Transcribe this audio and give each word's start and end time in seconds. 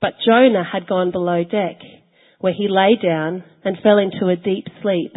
But 0.00 0.14
Jonah 0.24 0.64
had 0.64 0.86
gone 0.86 1.10
below 1.10 1.42
deck, 1.44 1.80
where 2.38 2.52
he 2.52 2.68
lay 2.68 2.96
down 3.02 3.44
and 3.64 3.76
fell 3.82 3.98
into 3.98 4.28
a 4.28 4.36
deep 4.36 4.66
sleep. 4.82 5.12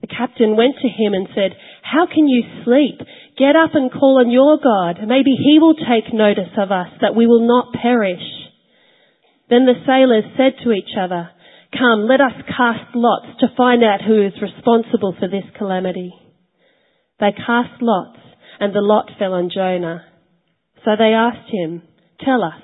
The 0.00 0.08
captain 0.08 0.56
went 0.56 0.74
to 0.82 0.88
him 0.88 1.14
and 1.14 1.28
said, 1.34 1.56
How 1.82 2.06
can 2.06 2.28
you 2.28 2.42
sleep? 2.64 3.00
Get 3.38 3.56
up 3.56 3.70
and 3.74 3.90
call 3.90 4.20
on 4.20 4.30
your 4.30 4.58
God. 4.58 5.00
Maybe 5.06 5.32
he 5.32 5.58
will 5.58 5.74
take 5.74 6.12
notice 6.12 6.52
of 6.58 6.70
us 6.70 6.88
that 7.00 7.14
we 7.14 7.26
will 7.26 7.46
not 7.46 7.72
perish. 7.72 8.22
Then 9.48 9.66
the 9.66 9.80
sailors 9.86 10.24
said 10.36 10.62
to 10.62 10.72
each 10.72 10.92
other, 10.98 11.30
Come, 11.72 12.06
let 12.06 12.20
us 12.20 12.34
cast 12.46 12.94
lots 12.94 13.40
to 13.40 13.56
find 13.56 13.82
out 13.82 14.02
who 14.02 14.26
is 14.26 14.32
responsible 14.40 15.14
for 15.18 15.28
this 15.28 15.44
calamity. 15.56 16.12
They 17.18 17.32
cast 17.32 17.80
lots, 17.80 18.18
and 18.60 18.74
the 18.74 18.80
lot 18.80 19.10
fell 19.18 19.32
on 19.32 19.50
Jonah. 19.54 20.04
So 20.84 20.92
they 20.98 21.14
asked 21.14 21.50
him, 21.50 21.82
Tell 22.24 22.42
us, 22.42 22.60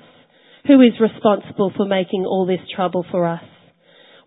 who 0.67 0.81
is 0.81 0.93
responsible 0.99 1.71
for 1.75 1.85
making 1.85 2.25
all 2.25 2.45
this 2.45 2.67
trouble 2.75 3.05
for 3.09 3.27
us? 3.27 3.43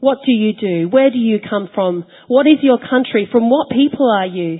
What 0.01 0.19
do 0.27 0.33
you 0.33 0.52
do? 0.52 0.88
Where 0.88 1.11
do 1.11 1.19
you 1.19 1.38
come 1.38 1.69
from? 1.75 2.05
What 2.29 2.47
is 2.47 2.59
your 2.62 2.79
country? 2.79 3.29
From 3.30 3.48
what 3.48 3.70
people 3.70 4.11
are 4.11 4.27
you? 4.27 4.59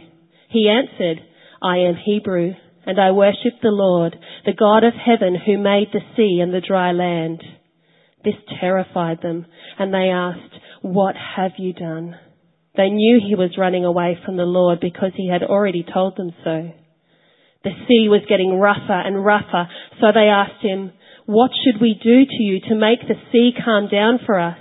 He 0.49 0.69
answered, 0.69 1.23
I 1.63 1.79
am 1.79 1.97
Hebrew, 1.97 2.53
and 2.87 3.01
I 3.01 3.11
worship 3.11 3.61
the 3.61 3.69
Lord, 3.69 4.17
the 4.47 4.55
God 4.55 4.85
of 4.85 4.95
heaven 4.95 5.37
who 5.37 5.59
made 5.59 5.89
the 5.93 6.01
sea 6.17 6.41
and 6.41 6.53
the 6.53 6.61
dry 6.67 6.93
land. 6.93 7.43
This 8.25 8.35
terrified 8.61 9.19
them, 9.23 9.47
and 9.79 9.93
they 9.93 10.11
asked, 10.11 10.55
What 10.81 11.15
have 11.37 11.53
you 11.59 11.73
done? 11.73 12.17
They 12.77 12.89
knew 12.89 13.21
he 13.21 13.35
was 13.35 13.59
running 13.59 13.85
away 13.85 14.19
from 14.25 14.37
the 14.37 14.45
Lord 14.45 14.81
because 14.81 15.13
he 15.15 15.29
had 15.29 15.43
already 15.43 15.85
told 15.85 16.17
them 16.17 16.31
so. 16.43 16.73
The 17.65 17.71
sea 17.89 18.09
was 18.09 18.23
getting 18.29 18.59
rougher 18.59 19.01
and 19.01 19.25
rougher, 19.25 19.69
so 20.01 20.09
they 20.13 20.29
asked 20.29 20.63
him, 20.63 20.93
what 21.27 21.51
should 21.65 21.81
we 21.81 21.95
do 21.95 22.25
to 22.27 22.43
you 22.43 22.61
to 22.69 22.75
make 22.75 23.01
the 23.01 23.15
sea 23.33 23.53
calm 23.65 23.89
down 23.89 24.19
for 24.25 24.39
us? 24.39 24.59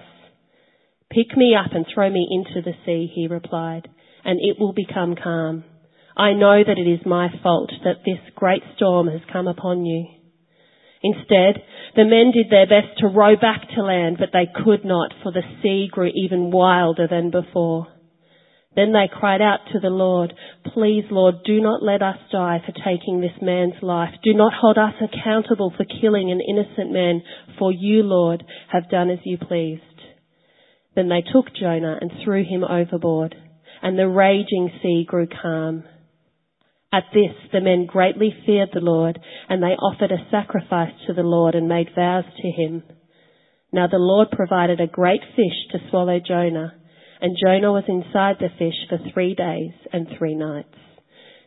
Pick 1.09 1.37
me 1.37 1.55
up 1.55 1.73
and 1.73 1.85
throw 1.93 2.09
me 2.09 2.27
into 2.31 2.61
the 2.61 2.75
sea, 2.85 3.11
he 3.13 3.27
replied, 3.27 3.89
and 4.23 4.39
it 4.41 4.59
will 4.59 4.73
become 4.73 5.15
calm. 5.21 5.63
I 6.15 6.33
know 6.33 6.63
that 6.63 6.77
it 6.77 6.89
is 6.89 7.05
my 7.05 7.27
fault 7.41 7.71
that 7.83 8.05
this 8.05 8.19
great 8.35 8.63
storm 8.75 9.07
has 9.07 9.21
come 9.31 9.47
upon 9.47 9.85
you. 9.85 10.07
Instead, 11.03 11.61
the 11.95 12.05
men 12.05 12.31
did 12.33 12.49
their 12.49 12.65
best 12.65 12.97
to 12.99 13.07
row 13.07 13.35
back 13.35 13.67
to 13.75 13.83
land, 13.83 14.17
but 14.17 14.29
they 14.31 14.47
could 14.63 14.85
not, 14.85 15.11
for 15.21 15.31
the 15.31 15.41
sea 15.61 15.89
grew 15.91 16.09
even 16.15 16.49
wilder 16.49 17.07
than 17.09 17.29
before. 17.29 17.87
Then 18.75 18.91
they 18.91 19.07
cried 19.11 19.41
out 19.41 19.59
to 19.71 19.79
the 19.79 19.89
Lord, 19.89 20.33
Please, 20.73 21.05
Lord, 21.11 21.43
do 21.45 21.61
not 21.61 21.83
let 21.83 22.01
us 22.01 22.17
die 22.31 22.61
for 22.65 22.71
taking 22.71 23.21
this 23.21 23.39
man's 23.41 23.81
life. 23.81 24.09
Do 24.23 24.33
not 24.33 24.53
hold 24.53 24.77
us 24.77 24.95
accountable 24.99 25.71
for 25.75 25.85
killing 25.85 26.31
an 26.31 26.41
innocent 26.41 26.91
man, 26.91 27.21
for 27.59 27.71
you, 27.71 28.01
Lord, 28.01 28.43
have 28.71 28.89
done 28.89 29.11
as 29.11 29.19
you 29.25 29.37
pleased. 29.37 29.81
Then 30.95 31.09
they 31.09 31.21
took 31.21 31.53
Jonah 31.53 31.97
and 32.01 32.11
threw 32.23 32.43
him 32.43 32.63
overboard, 32.63 33.35
and 33.83 33.97
the 33.97 34.07
raging 34.07 34.71
sea 34.81 35.05
grew 35.07 35.27
calm. 35.27 35.83
At 36.91 37.05
this, 37.13 37.33
the 37.51 37.61
men 37.61 37.85
greatly 37.85 38.33
feared 38.45 38.69
the 38.73 38.79
Lord, 38.79 39.19
and 39.49 39.61
they 39.61 39.75
offered 39.75 40.11
a 40.11 40.29
sacrifice 40.31 40.93
to 41.07 41.13
the 41.13 41.23
Lord 41.23 41.53
and 41.55 41.67
made 41.67 41.89
vows 41.95 42.25
to 42.37 42.51
him. 42.51 42.83
Now 43.71 43.87
the 43.87 43.97
Lord 43.97 44.29
provided 44.31 44.79
a 44.79 44.87
great 44.87 45.21
fish 45.35 45.71
to 45.71 45.89
swallow 45.89 46.19
Jonah 46.19 46.73
and 47.23 47.37
Jonah 47.39 47.71
was 47.71 47.87
inside 47.87 48.35
the 48.43 48.51
fish 48.59 48.75
for 48.89 48.99
three 49.13 49.33
days 49.33 49.71
and 49.93 50.07
three 50.19 50.35
nights. 50.35 50.75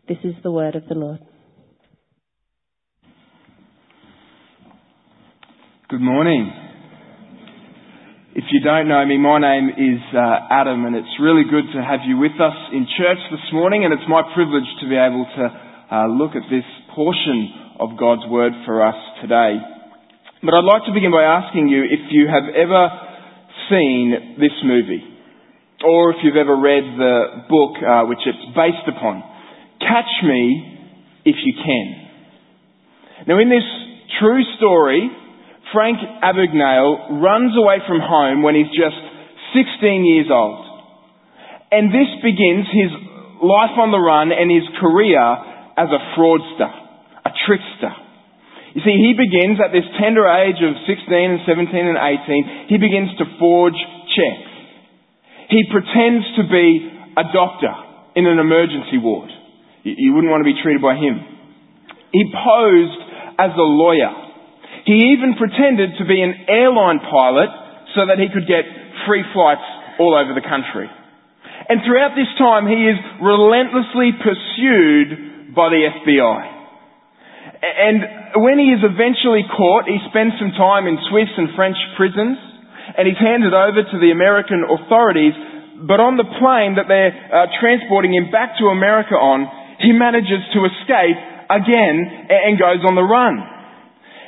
This 0.09 0.17
is 0.25 0.33
the 0.43 0.51
word 0.51 0.75
of 0.75 0.89
the 0.89 0.95
Lord. 0.95 1.21
Good 5.91 6.01
morning. 6.01 6.51
If 8.35 8.45
you 8.53 8.65
don't 8.65 8.89
know 8.89 9.05
me, 9.05 9.19
my 9.19 9.39
name 9.39 9.69
is 9.69 10.01
uh, 10.17 10.49
Adam, 10.49 10.87
and 10.87 10.97
it's 10.97 11.21
really 11.21 11.45
good 11.45 11.69
to 11.77 11.85
have 11.85 12.01
you 12.09 12.17
with 12.17 12.41
us 12.41 12.57
in 12.73 12.89
church 12.97 13.21
this 13.31 13.45
morning, 13.53 13.85
and 13.85 13.93
it's 13.93 14.09
my 14.09 14.25
privilege 14.33 14.69
to 14.81 14.89
be 14.89 14.97
able 14.97 15.29
to 15.29 15.45
uh, 15.93 16.09
look 16.09 16.33
at 16.33 16.49
this 16.49 16.65
portion 16.97 17.53
of 17.79 18.01
God's 18.01 18.25
Word 18.29 18.53
for 18.65 18.81
us 18.81 18.97
today. 19.21 19.61
But 20.41 20.57
I'd 20.57 20.65
like 20.65 20.89
to 20.89 20.97
begin 20.97 21.13
by 21.13 21.25
asking 21.25 21.69
you 21.69 21.85
if 21.85 22.09
you 22.09 22.29
have 22.33 22.49
ever 22.57 22.89
seen 23.69 24.41
this 24.41 24.57
movie 24.65 25.16
or 25.85 26.11
if 26.11 26.17
you've 26.23 26.37
ever 26.37 26.57
read 26.57 26.85
the 26.97 27.45
book 27.49 27.77
uh, 27.83 28.09
which 28.09 28.23
it's 28.25 28.47
based 28.57 28.89
upon. 28.89 29.23
Catch 29.81 30.13
Me 30.25 30.89
If 31.25 31.37
You 31.45 31.53
Can. 31.53 31.87
Now, 33.29 33.41
in 33.41 33.51
this 33.51 33.67
true 34.21 34.43
story, 34.57 35.11
Frank 35.73 35.99
Abagnale 36.23 37.21
runs 37.21 37.53
away 37.57 37.85
from 37.87 38.01
home 38.01 38.43
when 38.43 38.55
he's 38.55 38.71
just 38.73 38.97
16 39.53 40.05
years 40.05 40.29
old. 40.31 40.65
And 41.71 41.91
this 41.91 42.09
begins 42.23 42.65
his 42.71 42.93
life 43.43 43.77
on 43.77 43.91
the 43.93 44.01
run 44.01 44.33
and 44.33 44.49
his 44.49 44.65
career 44.81 45.21
as 45.77 45.91
a 45.93 46.01
fraudster, 46.17 46.73
a 47.27 47.33
trickster. 47.45 47.93
You 48.73 48.83
see, 48.85 48.97
he 48.97 49.13
begins 49.17 49.59
at 49.61 49.73
this 49.73 49.85
tender 50.01 50.25
age 50.29 50.61
of 50.61 50.77
16 50.85 51.09
and 51.09 51.41
17 51.49 51.73
and 51.75 51.97
18, 51.97 52.69
he 52.69 52.77
begins 52.77 53.13
to 53.19 53.25
forge 53.41 53.77
checks. 54.13 54.46
He 55.49 55.63
pretends 55.71 56.27
to 56.37 56.43
be 56.51 56.91
a 57.17 57.25
doctor 57.33 57.73
in 58.17 58.27
an 58.27 58.39
emergency 58.39 58.99
ward. 58.99 59.31
You 59.85 60.15
wouldn't 60.15 60.31
want 60.31 60.43
to 60.43 60.51
be 60.51 60.59
treated 60.59 60.83
by 60.83 60.99
him. 60.99 61.23
He 62.11 62.25
posed 62.35 63.01
as 63.39 63.55
a 63.55 63.69
lawyer. 63.69 64.11
He 64.85 65.15
even 65.15 65.39
pretended 65.39 65.99
to 65.99 66.05
be 66.05 66.19
an 66.23 66.47
airline 66.49 66.99
pilot 66.99 67.51
so 67.95 68.07
that 68.11 68.19
he 68.19 68.27
could 68.27 68.51
get 68.51 68.67
free 69.07 69.23
flights 69.31 69.67
all 69.99 70.15
over 70.15 70.35
the 70.35 70.43
country. 70.43 70.91
And 71.69 71.83
throughout 71.83 72.15
this 72.19 72.31
time, 72.39 72.67
he 72.67 72.87
is 72.87 72.99
relentlessly 73.23 74.15
pursued 74.19 75.55
by 75.55 75.71
the 75.71 75.83
FBI. 76.03 76.39
And 77.63 78.43
when 78.43 78.59
he 78.59 78.75
is 78.75 78.83
eventually 78.83 79.43
caught, 79.47 79.87
he 79.87 79.99
spends 80.11 80.35
some 80.39 80.53
time 80.59 80.87
in 80.87 80.99
Swiss 81.11 81.31
and 81.39 81.55
French 81.55 81.79
prisons 81.97 82.39
and 82.95 83.09
he's 83.09 83.19
handed 83.19 83.51
over 83.51 83.83
to 83.83 83.97
the 83.99 84.15
American 84.15 84.63
authorities. 84.63 85.35
But 85.83 85.99
on 85.99 86.17
the 86.17 86.29
plane 86.39 86.79
that 86.79 86.87
they're 86.87 87.13
uh, 87.13 87.51
transporting 87.59 88.15
him 88.15 88.31
back 88.31 88.57
to 88.63 88.71
America 88.71 89.19
on, 89.19 89.45
he 89.83 89.93
manages 89.93 90.41
to 90.57 90.65
escape 90.65 91.19
again 91.51 91.97
and 92.31 92.57
goes 92.57 92.81
on 92.87 92.95
the 92.95 93.05
run. 93.05 93.43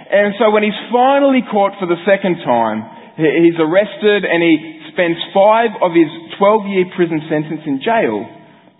And 0.09 0.35
so 0.41 0.51
when 0.51 0.65
he's 0.65 0.77
finally 0.89 1.45
caught 1.45 1.77
for 1.77 1.89
the 1.89 2.01
second 2.09 2.41
time, 2.45 2.85
he's 3.17 3.59
arrested 3.61 4.25
and 4.25 4.41
he 4.41 4.81
spends 4.93 5.21
five 5.37 5.77
of 5.85 5.93
his 5.93 6.09
12 6.41 6.67
year 6.73 6.87
prison 6.97 7.21
sentence 7.29 7.63
in 7.67 7.81
jail 7.85 8.25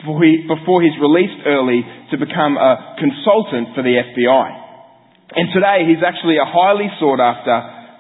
before, 0.01 0.23
he, 0.25 0.47
before 0.47 0.81
he's 0.81 0.97
released 1.01 1.43
early 1.45 1.85
to 2.11 2.17
become 2.17 2.57
a 2.57 2.97
consultant 2.97 3.75
for 3.75 3.83
the 3.83 3.99
FBI. 3.99 4.49
And 5.37 5.53
today 5.53 5.85
he's 5.85 6.01
actually 6.01 6.41
a 6.41 6.49
highly 6.49 6.89
sought 6.97 7.21
after 7.21 7.55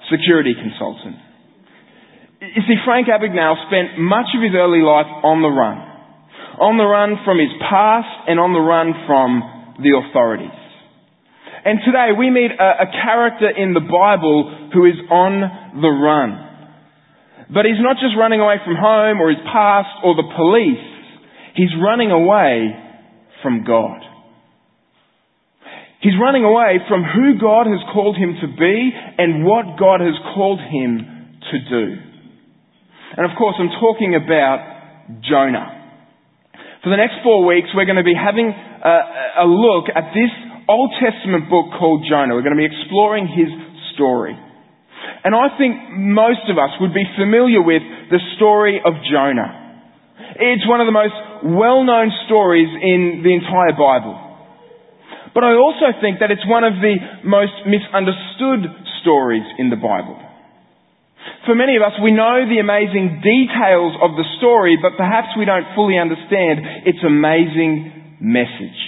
security 0.08 0.56
consultant. 0.56 1.27
You 2.40 2.62
see, 2.70 2.78
Frank 2.84 3.08
Abagnale 3.08 3.58
spent 3.66 3.98
much 3.98 4.30
of 4.36 4.42
his 4.42 4.54
early 4.54 4.78
life 4.78 5.10
on 5.26 5.42
the 5.42 5.50
run. 5.50 5.78
On 6.62 6.78
the 6.78 6.86
run 6.86 7.18
from 7.26 7.38
his 7.38 7.50
past 7.58 8.30
and 8.30 8.38
on 8.38 8.54
the 8.54 8.62
run 8.62 8.94
from 9.10 9.74
the 9.82 9.98
authorities. 9.98 10.54
And 11.66 11.82
today 11.82 12.14
we 12.14 12.30
meet 12.30 12.54
a, 12.54 12.86
a 12.86 12.88
character 12.94 13.50
in 13.50 13.74
the 13.74 13.82
Bible 13.82 14.70
who 14.72 14.86
is 14.86 14.94
on 15.10 15.82
the 15.82 15.90
run. 15.90 16.38
But 17.50 17.66
he's 17.66 17.82
not 17.82 17.98
just 17.98 18.14
running 18.14 18.38
away 18.38 18.62
from 18.62 18.78
home 18.78 19.18
or 19.18 19.34
his 19.34 19.42
past 19.50 19.90
or 20.06 20.14
the 20.14 20.30
police. 20.30 20.86
He's 21.58 21.74
running 21.74 22.14
away 22.14 22.70
from 23.42 23.66
God. 23.66 23.98
He's 26.00 26.14
running 26.22 26.44
away 26.44 26.78
from 26.86 27.02
who 27.02 27.34
God 27.40 27.66
has 27.66 27.82
called 27.92 28.14
him 28.14 28.38
to 28.38 28.46
be 28.46 28.94
and 29.18 29.42
what 29.42 29.74
God 29.74 29.98
has 29.98 30.14
called 30.34 30.60
him 30.62 31.02
to 31.50 31.56
do. 31.66 32.07
And 33.16 33.24
of 33.24 33.36
course, 33.36 33.56
I'm 33.58 33.72
talking 33.80 34.14
about 34.14 35.22
Jonah. 35.24 35.78
For 36.84 36.90
the 36.90 37.00
next 37.00 37.24
four 37.24 37.46
weeks, 37.46 37.68
we're 37.74 37.88
going 37.88 37.98
to 37.98 38.06
be 38.06 38.14
having 38.14 38.52
a, 38.52 39.44
a 39.44 39.46
look 39.46 39.88
at 39.90 40.12
this 40.14 40.30
Old 40.68 40.92
Testament 41.00 41.48
book 41.48 41.72
called 41.80 42.04
Jonah. 42.08 42.36
We're 42.36 42.44
going 42.44 42.54
to 42.54 42.62
be 42.62 42.68
exploring 42.68 43.26
his 43.26 43.48
story. 43.96 44.36
And 45.24 45.34
I 45.34 45.56
think 45.56 45.74
most 45.96 46.46
of 46.46 46.60
us 46.60 46.70
would 46.80 46.94
be 46.94 47.02
familiar 47.16 47.64
with 47.64 47.82
the 48.12 48.20
story 48.36 48.78
of 48.84 48.94
Jonah. 49.10 49.82
It's 50.38 50.68
one 50.68 50.80
of 50.80 50.86
the 50.86 50.94
most 50.94 51.16
well-known 51.42 52.12
stories 52.26 52.68
in 52.68 53.24
the 53.24 53.34
entire 53.34 53.72
Bible. 53.74 54.14
But 55.34 55.42
I 55.42 55.54
also 55.56 55.90
think 56.00 56.20
that 56.20 56.30
it's 56.30 56.46
one 56.46 56.62
of 56.62 56.74
the 56.78 56.94
most 57.24 57.66
misunderstood 57.66 58.70
stories 59.02 59.44
in 59.58 59.70
the 59.70 59.80
Bible. 59.80 60.27
For 61.46 61.54
many 61.54 61.76
of 61.76 61.82
us, 61.82 61.96
we 62.02 62.12
know 62.12 62.44
the 62.44 62.60
amazing 62.60 63.24
details 63.24 63.96
of 64.04 64.16
the 64.20 64.26
story, 64.36 64.76
but 64.76 65.00
perhaps 65.00 65.32
we 65.38 65.48
don't 65.48 65.64
fully 65.74 65.96
understand 65.96 66.84
its 66.84 67.00
amazing 67.00 68.20
message. 68.20 68.80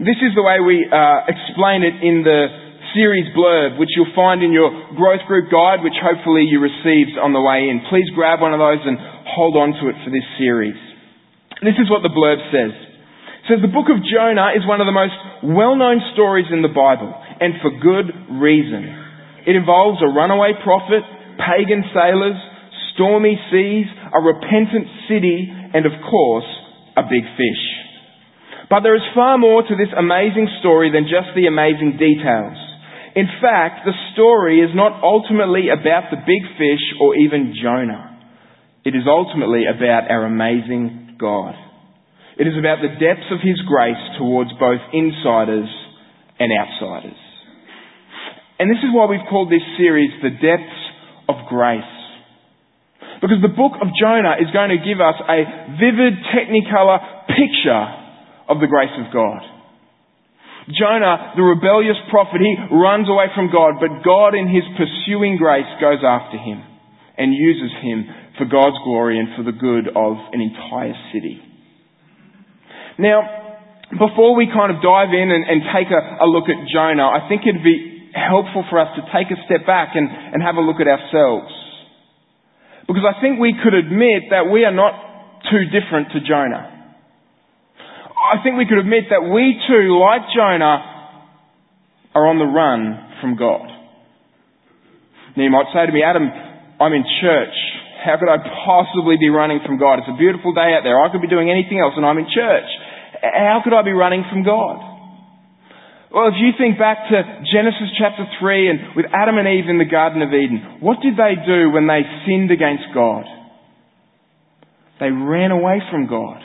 This 0.00 0.18
is 0.24 0.34
the 0.34 0.42
way 0.42 0.58
we 0.58 0.88
uh, 0.88 1.28
explain 1.28 1.84
it 1.86 2.00
in 2.02 2.24
the 2.24 2.64
series 2.94 3.26
blurb, 3.34 3.78
which 3.78 3.90
you'll 3.94 4.14
find 4.14 4.42
in 4.42 4.54
your 4.54 4.70
growth 4.94 5.22
group 5.26 5.50
guide, 5.50 5.82
which 5.82 5.98
hopefully 5.98 6.46
you 6.46 6.62
received 6.62 7.18
on 7.18 7.34
the 7.34 7.42
way 7.42 7.68
in. 7.68 7.82
Please 7.90 8.06
grab 8.14 8.40
one 8.40 8.54
of 8.54 8.62
those 8.62 8.80
and 8.86 8.96
hold 9.34 9.58
on 9.58 9.74
to 9.82 9.90
it 9.90 9.96
for 10.06 10.10
this 10.10 10.26
series. 10.38 10.78
This 11.62 11.78
is 11.78 11.90
what 11.90 12.02
the 12.02 12.10
blurb 12.10 12.38
says. 12.50 12.72
It 12.72 13.46
says 13.50 13.60
the 13.60 13.70
book 13.70 13.92
of 13.92 14.00
Jonah 14.00 14.56
is 14.56 14.64
one 14.64 14.80
of 14.80 14.86
the 14.86 14.94
most 14.94 15.14
well-known 15.44 16.00
stories 16.14 16.46
in 16.50 16.62
the 16.62 16.72
Bible, 16.72 17.12
and 17.12 17.60
for 17.60 17.70
good 17.70 18.08
reason. 18.40 19.03
It 19.46 19.56
involves 19.56 20.00
a 20.00 20.08
runaway 20.08 20.52
prophet, 20.62 21.04
pagan 21.36 21.84
sailors, 21.92 22.38
stormy 22.94 23.36
seas, 23.50 23.86
a 24.12 24.20
repentant 24.20 24.88
city, 25.08 25.50
and 25.50 25.84
of 25.84 25.92
course, 26.08 26.48
a 26.96 27.02
big 27.02 27.24
fish. 27.36 27.64
But 28.70 28.80
there 28.80 28.96
is 28.96 29.14
far 29.14 29.36
more 29.36 29.62
to 29.62 29.76
this 29.76 29.92
amazing 29.92 30.48
story 30.60 30.90
than 30.90 31.04
just 31.04 31.36
the 31.36 31.46
amazing 31.46 32.00
details. 32.00 32.56
In 33.14 33.28
fact, 33.40 33.84
the 33.84 33.94
story 34.14 34.58
is 34.58 34.74
not 34.74 35.02
ultimately 35.02 35.68
about 35.68 36.10
the 36.10 36.24
big 36.24 36.42
fish 36.58 36.82
or 37.00 37.14
even 37.14 37.54
Jonah. 37.60 38.18
It 38.84 38.96
is 38.96 39.06
ultimately 39.06 39.64
about 39.68 40.10
our 40.10 40.24
amazing 40.24 41.16
God. 41.20 41.54
It 42.38 42.46
is 42.48 42.58
about 42.58 42.82
the 42.82 42.98
depths 42.98 43.30
of 43.30 43.38
His 43.38 43.60
grace 43.68 44.00
towards 44.18 44.50
both 44.58 44.80
insiders 44.92 45.70
and 46.40 46.50
outsiders. 46.50 47.23
And 48.58 48.70
this 48.70 48.78
is 48.78 48.90
why 48.94 49.06
we've 49.06 49.26
called 49.28 49.50
this 49.50 49.64
series 49.76 50.10
The 50.22 50.30
Depths 50.30 50.82
of 51.28 51.36
Grace. 51.48 51.94
Because 53.20 53.40
the 53.42 53.50
book 53.50 53.80
of 53.80 53.88
Jonah 53.98 54.36
is 54.38 54.52
going 54.52 54.70
to 54.70 54.80
give 54.82 55.00
us 55.00 55.16
a 55.16 55.74
vivid 55.80 56.20
technicolor 56.30 57.00
picture 57.30 57.84
of 58.48 58.60
the 58.60 58.68
grace 58.68 58.92
of 59.00 59.12
God. 59.12 59.40
Jonah, 60.70 61.36
the 61.36 61.44
rebellious 61.44 61.96
prophet, 62.08 62.40
he 62.40 62.56
runs 62.72 63.08
away 63.08 63.28
from 63.34 63.52
God, 63.52 63.76
but 63.80 64.04
God 64.04 64.32
in 64.32 64.48
his 64.48 64.64
pursuing 64.80 65.36
grace 65.36 65.68
goes 65.80 66.00
after 66.00 66.38
him 66.38 66.62
and 67.18 67.34
uses 67.34 67.72
him 67.82 68.08
for 68.38 68.46
God's 68.46 68.76
glory 68.84 69.18
and 69.18 69.28
for 69.36 69.44
the 69.44 69.56
good 69.56 69.88
of 69.92 70.14
an 70.32 70.40
entire 70.40 70.96
city. 71.12 71.40
Now, 72.98 73.44
before 73.92 74.34
we 74.34 74.48
kind 74.48 74.74
of 74.74 74.82
dive 74.82 75.12
in 75.12 75.30
and, 75.30 75.44
and 75.44 75.60
take 75.70 75.92
a, 75.92 76.24
a, 76.24 76.26
look 76.26 76.48
at 76.48 76.56
Jonah, 76.72 77.12
I 77.12 77.28
think 77.28 77.42
it'd 77.46 77.62
be 77.62 77.93
helpful 78.14 78.64
for 78.70 78.78
us 78.78 78.94
to 78.96 79.02
take 79.10 79.28
a 79.34 79.38
step 79.44 79.66
back 79.66 79.98
and, 79.98 80.06
and 80.08 80.42
have 80.42 80.54
a 80.54 80.62
look 80.62 80.78
at 80.78 80.86
ourselves. 80.86 81.50
Because 82.86 83.02
I 83.02 83.20
think 83.20 83.40
we 83.42 83.58
could 83.58 83.74
admit 83.74 84.30
that 84.30 84.46
we 84.46 84.64
are 84.64 84.74
not 84.74 84.94
too 85.50 85.66
different 85.68 86.14
to 86.14 86.22
Jonah. 86.22 86.70
I 88.14 88.40
think 88.42 88.56
we 88.56 88.64
could 88.64 88.78
admit 88.78 89.10
that 89.10 89.20
we 89.20 89.60
too, 89.68 89.98
like 90.00 90.22
Jonah, 90.32 90.94
are 92.14 92.26
on 92.30 92.38
the 92.38 92.48
run 92.48 93.20
from 93.20 93.36
God. 93.36 93.66
Now 95.36 95.42
you 95.42 95.50
might 95.50 95.68
say 95.74 95.84
to 95.84 95.92
me, 95.92 96.06
Adam, 96.06 96.30
I'm 96.80 96.94
in 96.94 97.04
church. 97.20 97.56
How 98.06 98.20
could 98.20 98.30
I 98.30 98.38
possibly 98.64 99.16
be 99.18 99.28
running 99.28 99.60
from 99.66 99.80
God? 99.80 99.98
It's 99.98 100.12
a 100.12 100.16
beautiful 100.16 100.54
day 100.54 100.76
out 100.76 100.84
there. 100.84 101.00
I 101.00 101.10
could 101.10 101.24
be 101.24 101.28
doing 101.28 101.50
anything 101.50 101.80
else 101.80 101.94
and 101.96 102.06
I'm 102.06 102.18
in 102.18 102.28
church. 102.30 102.68
How 103.20 103.60
could 103.64 103.72
I 103.72 103.82
be 103.82 103.92
running 103.92 104.24
from 104.30 104.44
God? 104.44 104.93
Well, 106.14 106.30
if 106.30 106.38
you 106.38 106.54
think 106.54 106.78
back 106.78 107.10
to 107.10 107.18
Genesis 107.50 107.90
chapter 107.98 108.22
3 108.38 108.70
and 108.70 108.78
with 108.94 109.10
Adam 109.10 109.34
and 109.34 109.50
Eve 109.50 109.66
in 109.66 109.82
the 109.82 109.90
Garden 109.90 110.22
of 110.22 110.30
Eden, 110.30 110.78
what 110.78 111.02
did 111.02 111.18
they 111.18 111.34
do 111.42 111.74
when 111.74 111.90
they 111.90 112.06
sinned 112.22 112.54
against 112.54 112.86
God? 112.94 113.26
They 115.02 115.10
ran 115.10 115.50
away 115.50 115.82
from 115.90 116.06
God. 116.06 116.38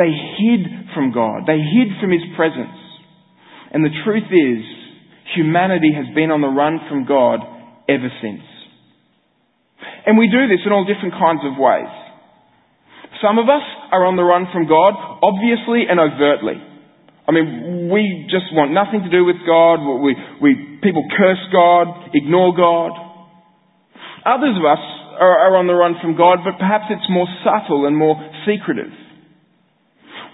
They 0.00 0.08
hid 0.08 0.88
from 0.96 1.12
God. 1.12 1.44
They 1.44 1.60
hid 1.60 2.00
from 2.00 2.16
His 2.16 2.24
presence. 2.32 2.80
And 3.76 3.84
the 3.84 3.92
truth 4.08 4.32
is, 4.32 4.64
humanity 5.36 5.92
has 5.92 6.08
been 6.16 6.32
on 6.32 6.40
the 6.40 6.48
run 6.48 6.80
from 6.88 7.04
God 7.04 7.44
ever 7.84 8.08
since. 8.24 8.40
And 10.08 10.16
we 10.16 10.32
do 10.32 10.48
this 10.48 10.64
in 10.64 10.72
all 10.72 10.88
different 10.88 11.12
kinds 11.12 11.44
of 11.44 11.60
ways. 11.60 11.92
Some 13.20 13.36
of 13.36 13.52
us 13.52 13.68
are 13.92 14.08
on 14.08 14.16
the 14.16 14.24
run 14.24 14.48
from 14.48 14.64
God, 14.64 14.96
obviously 15.20 15.84
and 15.92 16.00
overtly. 16.00 16.56
I 17.26 17.32
mean, 17.32 17.73
we 17.94 18.26
just 18.26 18.50
want 18.50 18.74
nothing 18.74 19.06
to 19.06 19.10
do 19.10 19.22
with 19.22 19.38
God. 19.46 19.78
We, 19.78 20.18
we, 20.42 20.50
people 20.82 21.06
curse 21.14 21.38
God, 21.54 22.10
ignore 22.10 22.50
God. 22.50 22.90
Others 24.26 24.58
of 24.58 24.66
us 24.66 24.82
are, 25.22 25.38
are 25.46 25.54
on 25.54 25.70
the 25.70 25.78
run 25.78 25.94
from 26.02 26.18
God, 26.18 26.42
but 26.42 26.58
perhaps 26.58 26.90
it's 26.90 27.06
more 27.06 27.30
subtle 27.46 27.86
and 27.86 27.94
more 27.94 28.18
secretive. 28.42 28.90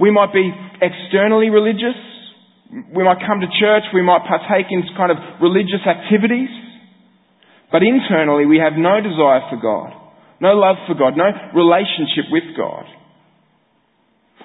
We 0.01 0.09
might 0.09 0.33
be 0.33 0.49
externally 0.81 1.53
religious. 1.53 1.99
We 2.97 3.05
might 3.05 3.21
come 3.21 3.45
to 3.45 3.51
church. 3.61 3.85
We 3.93 4.01
might 4.01 4.25
partake 4.25 4.73
in 4.73 4.81
kind 4.97 5.13
of 5.13 5.21
religious 5.45 5.85
activities. 5.85 6.49
But 7.69 7.85
internally, 7.85 8.47
we 8.47 8.57
have 8.57 8.81
no 8.81 9.05
desire 9.05 9.45
for 9.53 9.61
God. 9.61 9.93
No 10.41 10.57
love 10.57 10.77
for 10.89 10.97
God, 10.97 11.21
no 11.21 11.29
relationship 11.53 12.33
with 12.33 12.57
God. 12.57 12.89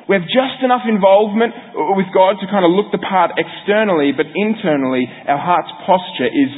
We 0.07 0.13
have 0.13 0.29
just 0.29 0.61
enough 0.61 0.85
involvement 0.85 1.53
with 1.97 2.13
God 2.13 2.37
to 2.41 2.45
kind 2.45 2.61
of 2.61 2.69
look 2.69 2.93
the 2.93 3.01
part 3.01 3.33
externally, 3.41 4.13
but 4.13 4.29
internally 4.37 5.09
our 5.27 5.41
heart's 5.41 5.73
posture 5.85 6.29
is 6.29 6.53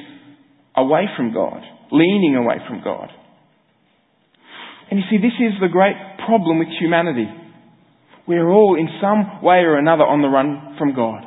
away 0.76 1.08
from 1.16 1.34
God, 1.34 1.64
leaning 1.92 2.36
away 2.36 2.60
from 2.68 2.84
God. 2.84 3.08
And 4.92 5.00
you 5.00 5.06
see, 5.10 5.18
this 5.18 5.36
is 5.40 5.56
the 5.60 5.72
great 5.72 5.96
problem 6.28 6.60
with 6.60 6.68
humanity. 6.80 7.28
We 8.28 8.36
are 8.36 8.52
all 8.52 8.76
in 8.76 8.88
some 9.00 9.42
way 9.42 9.64
or 9.64 9.78
another 9.80 10.04
on 10.04 10.22
the 10.22 10.28
run 10.28 10.76
from 10.78 10.96
God. 10.96 11.24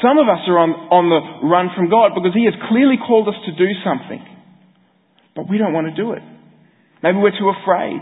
Some 0.00 0.16
of 0.16 0.24
us 0.32 0.40
are 0.48 0.56
on, 0.56 0.72
on 0.88 1.04
the 1.12 1.20
run 1.44 1.68
from 1.76 1.92
God 1.92 2.16
because 2.16 2.32
He 2.32 2.48
has 2.48 2.56
clearly 2.72 2.96
called 2.96 3.28
us 3.28 3.36
to 3.44 3.52
do 3.52 3.68
something. 3.84 4.24
But 5.36 5.48
we 5.48 5.58
don't 5.60 5.76
want 5.76 5.92
to 5.92 5.96
do 5.96 6.12
it. 6.12 6.24
Maybe 7.04 7.20
we're 7.20 7.36
too 7.36 7.52
afraid. 7.52 8.00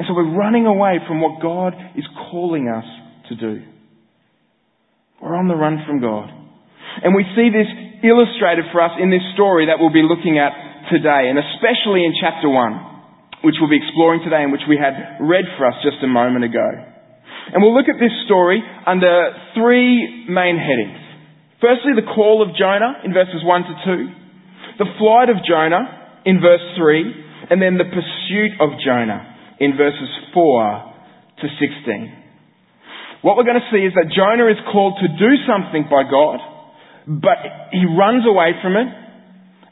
And 0.00 0.08
so 0.08 0.16
we're 0.16 0.32
running 0.32 0.64
away 0.64 0.96
from 1.04 1.20
what 1.20 1.44
God 1.44 1.76
is 1.92 2.08
calling 2.32 2.72
us 2.72 2.88
to 3.28 3.36
do. 3.36 3.60
We're 5.20 5.36
on 5.36 5.44
the 5.44 5.60
run 5.60 5.84
from 5.84 6.00
God. 6.00 6.32
And 7.04 7.12
we 7.12 7.28
see 7.36 7.52
this 7.52 7.68
illustrated 8.00 8.72
for 8.72 8.80
us 8.80 8.96
in 8.96 9.12
this 9.12 9.20
story 9.36 9.68
that 9.68 9.76
we'll 9.76 9.92
be 9.92 10.00
looking 10.00 10.40
at 10.40 10.56
today, 10.88 11.28
and 11.28 11.36
especially 11.36 12.08
in 12.08 12.16
chapter 12.16 12.48
1, 12.48 13.44
which 13.44 13.60
we'll 13.60 13.68
be 13.68 13.76
exploring 13.76 14.24
today 14.24 14.40
and 14.40 14.48
which 14.48 14.64
we 14.64 14.80
had 14.80 15.20
read 15.20 15.44
for 15.60 15.68
us 15.68 15.76
just 15.84 16.00
a 16.00 16.08
moment 16.08 16.48
ago. 16.48 16.68
And 17.52 17.60
we'll 17.60 17.76
look 17.76 17.92
at 17.92 18.00
this 18.00 18.16
story 18.24 18.64
under 18.88 19.36
three 19.52 20.24
main 20.32 20.56
headings. 20.56 20.96
Firstly, 21.60 21.92
the 21.92 22.08
call 22.08 22.40
of 22.40 22.56
Jonah 22.56 23.04
in 23.04 23.12
verses 23.12 23.44
1 23.44 23.68
to 23.68 23.74
2, 24.80 24.80
the 24.80 24.88
flight 24.96 25.28
of 25.28 25.44
Jonah 25.44 26.24
in 26.24 26.40
verse 26.40 26.64
3, 26.80 27.52
and 27.52 27.60
then 27.60 27.76
the 27.76 27.84
pursuit 27.84 28.56
of 28.64 28.80
Jonah 28.80 29.29
in 29.60 29.76
verses 29.76 30.08
4 30.32 31.44
to 31.44 31.46
16. 31.60 32.16
What 33.20 33.36
we're 33.36 33.44
going 33.44 33.60
to 33.60 33.70
see 33.70 33.84
is 33.84 33.92
that 33.92 34.08
Jonah 34.08 34.48
is 34.48 34.56
called 34.72 34.96
to 35.04 35.08
do 35.20 35.36
something 35.44 35.84
by 35.92 36.08
God, 36.08 36.40
but 37.04 37.36
he 37.68 37.84
runs 37.84 38.24
away 38.24 38.56
from 38.64 38.80
it, 38.80 38.88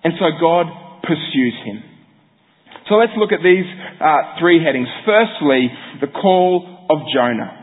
and 0.04 0.12
so 0.20 0.28
God 0.36 0.68
pursues 1.00 1.56
him. 1.64 1.80
So 2.92 3.00
let's 3.00 3.16
look 3.16 3.32
at 3.32 3.40
these 3.40 3.64
uh, 4.00 4.36
three 4.40 4.60
headings. 4.60 4.88
Firstly, 5.08 5.72
the 6.04 6.12
call 6.12 6.68
of 6.92 7.08
Jonah. 7.08 7.56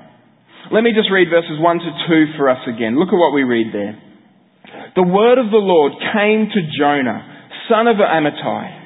Let 0.74 0.82
me 0.82 0.98
just 0.98 1.13
read 1.13 1.29
verses 1.29 1.62
1 1.62 1.77
to 1.77 1.91
2 2.10 2.38
for 2.38 2.50
us 2.50 2.62
again. 2.65 2.98
Look 2.98 3.13
at 3.13 3.22
what 3.22 3.34
we 3.34 3.46
read 3.46 3.70
there. 3.70 4.01
The 4.98 5.05
word 5.05 5.38
of 5.38 5.53
the 5.53 5.62
Lord 5.62 5.94
came 6.13 6.50
to 6.50 6.62
Jonah, 6.74 7.22
son 7.70 7.86
of 7.86 7.98
Amittai 7.98 8.85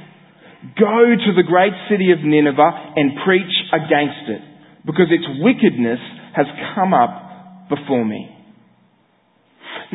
Go 0.59 1.15
to 1.15 1.31
the 1.39 1.47
great 1.47 1.71
city 1.87 2.11
of 2.11 2.19
Nineveh 2.19 2.93
and 2.99 3.15
preach 3.23 3.55
against 3.71 4.27
it, 4.27 4.43
because 4.85 5.07
its 5.07 5.23
wickedness 5.39 5.99
has 6.35 6.47
come 6.75 6.93
up 6.93 7.71
before 7.71 8.03
me. 8.03 8.27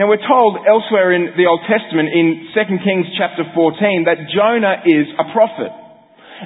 Now 0.00 0.08
we're 0.08 0.24
told 0.26 0.58
elsewhere 0.66 1.12
in 1.12 1.36
the 1.36 1.46
Old 1.46 1.60
Testament 1.68 2.08
in 2.10 2.48
2 2.50 2.82
Kings 2.82 3.06
chapter 3.14 3.44
14 3.54 4.08
that 4.08 4.26
Jonah 4.32 4.82
is 4.88 5.06
a 5.20 5.30
prophet. 5.36 5.70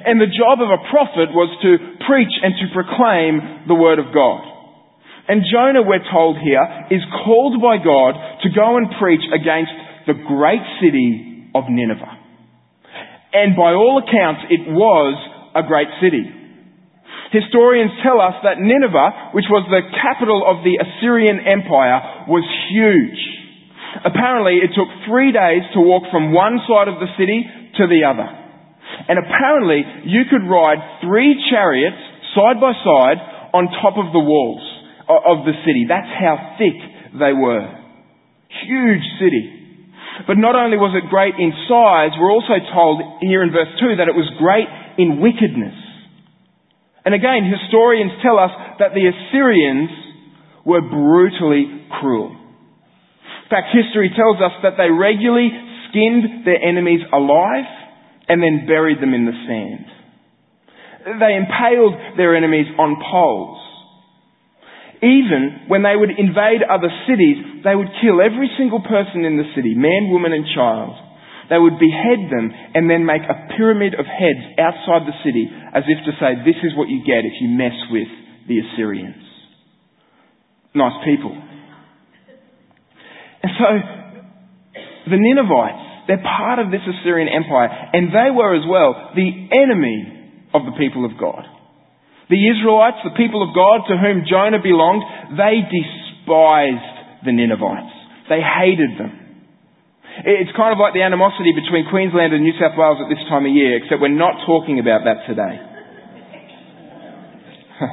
And 0.05 0.21
the 0.21 0.29
job 0.29 0.61
of 0.61 0.69
a 0.69 0.85
prophet 0.91 1.33
was 1.33 1.49
to 1.63 1.71
preach 2.05 2.35
and 2.43 2.53
to 2.59 2.67
proclaim 2.75 3.65
the 3.71 3.79
word 3.79 3.99
of 3.99 4.13
God. 4.13 4.45
And 5.29 5.47
Jonah, 5.47 5.87
we're 5.87 6.05
told 6.11 6.37
here, 6.43 6.61
is 6.91 7.01
called 7.25 7.63
by 7.63 7.79
God 7.79 8.19
to 8.43 8.49
go 8.51 8.77
and 8.77 8.91
preach 9.01 9.25
against 9.33 9.73
the 10.11 10.19
great 10.27 10.65
city 10.83 11.49
of 11.55 11.65
Nineveh. 11.69 12.18
And 13.33 13.57
by 13.57 13.77
all 13.77 14.01
accounts, 14.01 14.49
it 14.49 14.71
was 14.73 15.15
a 15.55 15.63
great 15.67 15.89
city. 16.01 16.25
Historians 17.31 17.93
tell 18.01 18.21
us 18.21 18.41
that 18.41 18.57
Nineveh, 18.57 19.37
which 19.37 19.45
was 19.53 19.69
the 19.69 19.85
capital 20.01 20.41
of 20.49 20.65
the 20.65 20.81
Assyrian 20.81 21.45
Empire, 21.45 22.25
was 22.25 22.45
huge. 22.73 23.21
Apparently, 24.01 24.65
it 24.65 24.73
took 24.73 24.89
three 25.05 25.33
days 25.33 25.65
to 25.77 25.81
walk 25.85 26.09
from 26.09 26.33
one 26.33 26.61
side 26.65 26.89
of 26.89 27.01
the 27.01 27.11
city 27.21 27.45
to 27.77 27.85
the 27.85 28.09
other. 28.09 28.25
And 29.09 29.21
apparently, 29.21 29.85
you 30.09 30.25
could 30.31 30.49
ride 30.49 30.81
three 31.05 31.37
chariots 31.53 32.01
side 32.33 32.61
by 32.61 32.73
side 32.81 33.21
on 33.53 33.69
top 33.81 34.01
of 34.01 34.13
the 34.13 34.25
walls 34.25 34.65
uh, 35.09 35.33
of 35.33 35.45
the 35.45 35.57
city. 35.65 35.85
That's 35.89 36.09
how 36.09 36.57
thick 36.57 36.77
they 37.13 37.33
were. 37.37 37.65
Huge 38.65 39.05
city. 39.21 39.58
But 40.27 40.41
not 40.41 40.57
only 40.57 40.77
was 40.77 40.97
it 40.99 41.11
great 41.11 41.39
in 41.39 41.53
size, 41.71 42.17
we're 42.19 42.33
also 42.33 42.59
told 42.75 43.23
here 43.23 43.43
in 43.43 43.53
verse 43.53 43.71
2 43.79 44.03
that 44.03 44.11
it 44.11 44.17
was 44.19 44.27
great 44.41 44.67
in 44.99 45.23
wickedness. 45.23 45.77
And 47.05 47.15
again, 47.15 47.47
historians 47.47 48.13
tell 48.21 48.39
us 48.39 48.51
that 48.83 48.93
the 48.93 49.07
Assyrians 49.07 49.91
were 50.67 50.83
brutally 50.83 51.87
cruel. 52.01 52.35
In 52.35 53.49
fact, 53.49 53.73
history 53.73 54.13
tells 54.13 54.37
us 54.43 54.53
that 54.63 54.77
they 54.77 54.91
regularly 54.91 55.49
skinned 55.89 56.45
their 56.45 56.61
enemies 56.61 57.01
alive 57.13 57.65
and 58.29 58.43
then 58.43 58.67
buried 58.67 59.01
them 59.01 59.15
in 59.15 59.25
the 59.25 59.33
sand. 59.49 59.87
They 61.17 61.33
impaled 61.33 62.19
their 62.19 62.37
enemies 62.37 62.67
on 62.79 63.01
poles. 63.01 63.68
Even 64.99 65.71
when 65.71 65.87
they 65.87 65.95
would 65.95 66.11
invade 66.11 66.67
other 66.67 66.91
cities, 67.07 67.63
they 67.63 67.75
would 67.75 67.89
kill 68.03 68.19
every 68.19 68.51
single 68.59 68.83
person 68.83 69.23
in 69.23 69.39
the 69.39 69.47
city, 69.55 69.75
man, 69.75 70.11
woman 70.11 70.33
and 70.33 70.45
child. 70.55 70.99
They 71.49 71.57
would 71.57 71.79
behead 71.79 72.29
them 72.29 72.51
and 72.75 72.91
then 72.91 73.07
make 73.07 73.23
a 73.23 73.57
pyramid 73.57 73.95
of 73.95 74.05
heads 74.05 74.43
outside 74.59 75.09
the 75.09 75.17
city 75.25 75.49
as 75.49 75.85
if 75.87 76.05
to 76.05 76.13
say, 76.21 76.43
this 76.45 76.61
is 76.61 76.77
what 76.77 76.91
you 76.91 77.01
get 77.07 77.25
if 77.25 77.41
you 77.41 77.49
mess 77.49 77.79
with 77.91 78.11
the 78.49 78.61
Assyrians. 78.61 79.25
Nice 80.75 80.99
people. 81.05 81.33
And 83.43 83.53
so, 83.57 83.69
the 85.09 85.17
Ninevites, 85.17 86.07
they're 86.07 86.23
part 86.23 86.59
of 86.59 86.71
this 86.71 86.83
Assyrian 86.85 87.29
Empire, 87.29 87.71
and 87.93 88.09
they 88.09 88.35
were 88.35 88.55
as 88.55 88.67
well 88.69 89.13
the 89.15 89.31
enemy 89.53 90.51
of 90.53 90.63
the 90.67 90.77
people 90.77 91.05
of 91.05 91.13
God. 91.19 91.45
The 92.29 92.37
Israelites, 92.37 93.01
the 93.05 93.17
people 93.17 93.41
of 93.41 93.57
God 93.57 93.89
to 93.89 93.97
whom 93.97 94.29
Jonah 94.29 94.61
belonged, 94.61 95.01
they 95.33 95.65
despised 95.65 97.25
the 97.25 97.33
Ninevites. 97.33 97.89
They 98.29 98.45
hated 98.45 99.01
them. 99.01 99.17
It's 100.29 100.53
kind 100.53 100.77
of 100.77 100.79
like 100.83 100.93
the 100.93 101.01
animosity 101.07 101.57
between 101.57 101.89
Queensland 101.89 102.37
and 102.37 102.45
New 102.45 102.53
South 102.61 102.77
Wales 102.77 103.01
at 103.01 103.09
this 103.09 103.25
time 103.33 103.49
of 103.49 103.53
year, 103.55 103.81
except 103.81 104.03
we're 104.03 104.13
not 104.13 104.45
talking 104.45 104.77
about 104.83 105.09
that 105.09 105.25
today. 105.25 105.57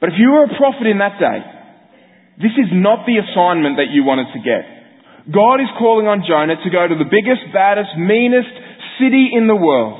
but 0.00 0.10
if 0.12 0.20
you 0.20 0.30
were 0.30 0.44
a 0.44 0.54
prophet 0.54 0.86
in 0.86 0.98
that 1.00 1.18
day, 1.18 1.40
this 2.38 2.52
is 2.54 2.70
not 2.70 3.10
the 3.10 3.18
assignment 3.18 3.76
that 3.80 3.90
you 3.90 4.04
wanted 4.04 4.30
to 4.36 4.40
get. 4.44 4.62
God 5.32 5.60
is 5.60 5.68
calling 5.80 6.06
on 6.06 6.22
Jonah 6.22 6.62
to 6.62 6.70
go 6.70 6.86
to 6.86 6.94
the 6.94 7.08
biggest, 7.08 7.42
baddest, 7.52 7.96
meanest 7.96 8.52
city 9.00 9.30
in 9.32 9.48
the 9.48 9.56
world 9.56 9.99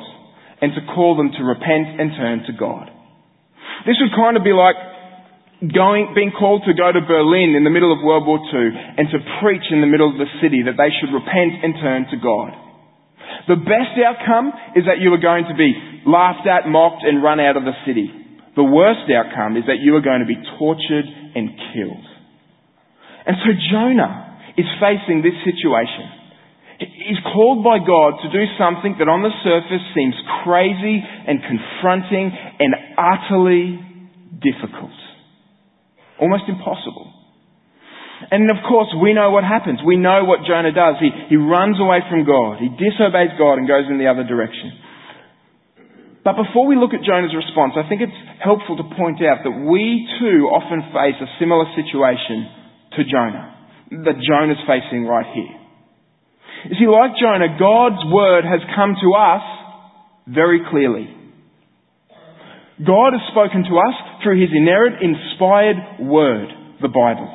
and 0.60 0.72
to 0.76 0.82
call 0.92 1.16
them 1.16 1.32
to 1.32 1.42
repent 1.42 1.96
and 1.98 2.12
turn 2.16 2.44
to 2.46 2.52
God. 2.52 2.92
This 3.88 3.96
would 4.00 4.12
kind 4.12 4.36
of 4.36 4.44
be 4.44 4.52
like 4.52 4.76
going, 5.64 6.12
being 6.12 6.32
called 6.32 6.64
to 6.68 6.76
go 6.76 6.92
to 6.92 7.00
Berlin 7.00 7.56
in 7.56 7.64
the 7.64 7.72
middle 7.72 7.92
of 7.92 8.04
World 8.04 8.28
War 8.28 8.40
II 8.40 8.68
and 8.72 9.08
to 9.12 9.18
preach 9.40 9.64
in 9.72 9.80
the 9.80 9.88
middle 9.88 10.08
of 10.08 10.20
the 10.20 10.28
city 10.44 10.64
that 10.68 10.76
they 10.76 10.92
should 11.00 11.12
repent 11.12 11.64
and 11.64 11.72
turn 11.80 12.08
to 12.12 12.16
God. 12.20 12.52
The 13.48 13.56
best 13.56 13.96
outcome 13.96 14.52
is 14.76 14.84
that 14.84 15.00
you 15.00 15.12
are 15.16 15.22
going 15.22 15.48
to 15.48 15.56
be 15.56 15.72
laughed 16.04 16.44
at, 16.44 16.68
mocked, 16.68 17.04
and 17.04 17.24
run 17.24 17.40
out 17.40 17.56
of 17.56 17.64
the 17.64 17.76
city. 17.88 18.12
The 18.56 18.66
worst 18.66 19.08
outcome 19.08 19.56
is 19.56 19.64
that 19.64 19.80
you 19.80 19.96
are 19.96 20.04
going 20.04 20.20
to 20.20 20.28
be 20.28 20.36
tortured 20.58 21.08
and 21.08 21.56
killed. 21.72 22.04
And 23.24 23.36
so 23.40 23.50
Jonah 23.72 24.52
is 24.60 24.66
facing 24.76 25.24
this 25.24 25.36
situation 25.44 26.20
is 26.80 27.20
called 27.32 27.60
by 27.60 27.76
God 27.76 28.16
to 28.24 28.32
do 28.32 28.44
something 28.56 28.96
that 28.96 29.08
on 29.08 29.20
the 29.20 29.32
surface 29.44 29.84
seems 29.92 30.16
crazy 30.44 31.02
and 31.02 31.40
confronting 31.40 32.32
and 32.58 32.74
utterly 32.96 33.80
difficult. 34.40 34.94
Almost 36.20 36.44
impossible. 36.48 37.12
And 38.30 38.50
of 38.50 38.60
course, 38.68 38.92
we 39.00 39.16
know 39.16 39.32
what 39.32 39.44
happens. 39.44 39.80
We 39.80 39.96
know 39.96 40.28
what 40.28 40.44
Jonah 40.44 40.72
does. 40.76 41.00
He, 41.00 41.08
he 41.32 41.36
runs 41.40 41.80
away 41.80 42.04
from 42.08 42.28
God. 42.28 42.60
He 42.60 42.68
disobeys 42.68 43.32
God 43.40 43.56
and 43.56 43.64
goes 43.64 43.88
in 43.88 43.96
the 43.96 44.12
other 44.12 44.24
direction. 44.28 44.76
But 46.20 46.36
before 46.36 46.68
we 46.68 46.76
look 46.76 46.92
at 46.92 47.00
Jonah's 47.00 47.32
response, 47.32 47.80
I 47.80 47.88
think 47.88 48.04
it's 48.04 48.20
helpful 48.44 48.76
to 48.76 48.84
point 48.92 49.24
out 49.24 49.40
that 49.40 49.56
we 49.56 50.04
too 50.20 50.52
often 50.52 50.84
face 50.92 51.16
a 51.16 51.28
similar 51.40 51.64
situation 51.72 52.44
to 53.00 53.08
Jonah, 53.08 53.56
that 54.04 54.20
Jonah's 54.20 54.60
facing 54.68 55.08
right 55.08 55.24
here. 55.32 55.56
You 56.68 56.76
see, 56.76 56.88
like 56.92 57.16
Jonah, 57.16 57.56
God's 57.56 58.04
word 58.12 58.44
has 58.44 58.60
come 58.76 59.00
to 59.00 59.08
us 59.16 59.44
very 60.26 60.60
clearly. 60.70 61.08
God 62.80 63.12
has 63.12 63.20
spoken 63.30 63.64
to 63.68 63.74
us 63.76 63.96
through 64.22 64.40
his 64.40 64.50
inerrant, 64.56 65.04
inspired 65.04 66.00
word, 66.00 66.48
the 66.80 66.88
Bible. 66.88 67.28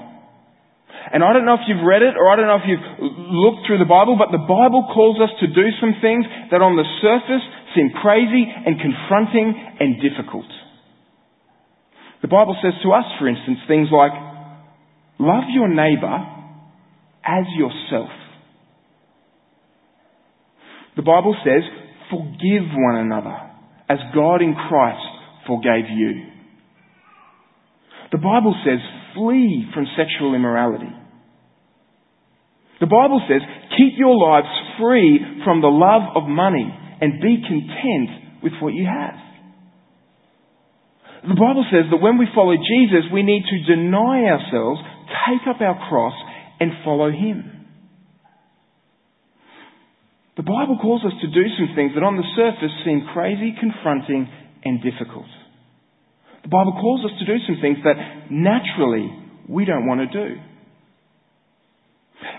And 1.13 1.23
I 1.23 1.33
don't 1.33 1.45
know 1.45 1.53
if 1.53 1.69
you've 1.69 1.85
read 1.85 2.01
it 2.01 2.17
or 2.17 2.33
I 2.33 2.35
don't 2.35 2.49
know 2.49 2.57
if 2.57 2.65
you've 2.65 2.89
looked 3.29 3.67
through 3.67 3.77
the 3.77 3.85
Bible, 3.85 4.17
but 4.17 4.33
the 4.33 4.41
Bible 4.41 4.89
calls 4.89 5.21
us 5.21 5.29
to 5.39 5.47
do 5.47 5.69
some 5.77 5.93
things 6.01 6.25
that 6.49 6.65
on 6.65 6.73
the 6.73 6.87
surface 6.97 7.45
seem 7.77 7.93
crazy 8.01 8.49
and 8.49 8.81
confronting 8.81 9.53
and 9.53 10.01
difficult. 10.01 10.49
The 12.25 12.27
Bible 12.27 12.57
says 12.57 12.73
to 12.81 12.89
us, 12.91 13.05
for 13.19 13.29
instance, 13.29 13.59
things 13.67 13.89
like, 13.93 14.13
love 15.19 15.45
your 15.53 15.69
neighbour 15.69 16.25
as 17.21 17.45
yourself. 17.53 18.09
The 20.95 21.05
Bible 21.05 21.37
says, 21.45 21.61
forgive 22.09 22.67
one 22.73 22.97
another 22.97 23.35
as 23.89 23.97
God 24.13 24.41
in 24.41 24.55
Christ 24.55 25.05
forgave 25.47 25.85
you. 25.89 26.25
The 28.11 28.17
Bible 28.17 28.55
says, 28.65 28.79
flee 29.13 29.65
from 29.73 29.85
sexual 29.97 30.35
immorality. 30.35 30.91
The 32.79 32.87
Bible 32.87 33.21
says, 33.27 33.41
keep 33.77 33.97
your 33.97 34.15
lives 34.15 34.47
free 34.79 35.19
from 35.43 35.61
the 35.61 35.71
love 35.71 36.15
of 36.15 36.29
money 36.29 36.67
and 37.01 37.21
be 37.21 37.41
content 37.41 38.43
with 38.43 38.53
what 38.61 38.73
you 38.73 38.85
have. 38.85 39.15
The 41.23 41.33
Bible 41.33 41.65
says 41.71 41.89
that 41.89 42.01
when 42.01 42.17
we 42.19 42.27
follow 42.35 42.53
Jesus, 42.53 43.09
we 43.11 43.23
need 43.23 43.43
to 43.49 43.75
deny 43.75 44.29
ourselves, 44.29 44.81
take 45.25 45.47
up 45.49 45.61
our 45.61 45.89
cross, 45.89 46.13
and 46.59 46.71
follow 46.83 47.09
Him. 47.09 47.54
The 50.35 50.43
Bible 50.43 50.77
calls 50.81 51.03
us 51.05 51.15
to 51.21 51.27
do 51.27 51.47
some 51.55 51.75
things 51.75 51.95
that 51.95 52.03
on 52.03 52.19
the 52.19 52.27
surface 52.35 52.75
seem 52.83 53.07
crazy, 53.13 53.55
confronting, 53.55 54.27
and 54.63 54.83
difficult. 54.83 55.31
The 56.43 56.51
Bible 56.51 56.75
calls 56.75 57.07
us 57.07 57.15
to 57.19 57.25
do 57.25 57.39
some 57.47 57.57
things 57.61 57.79
that 57.87 58.29
naturally 58.29 59.07
we 59.47 59.63
don't 59.63 59.87
want 59.87 60.03
to 60.03 60.11
do. 60.11 60.35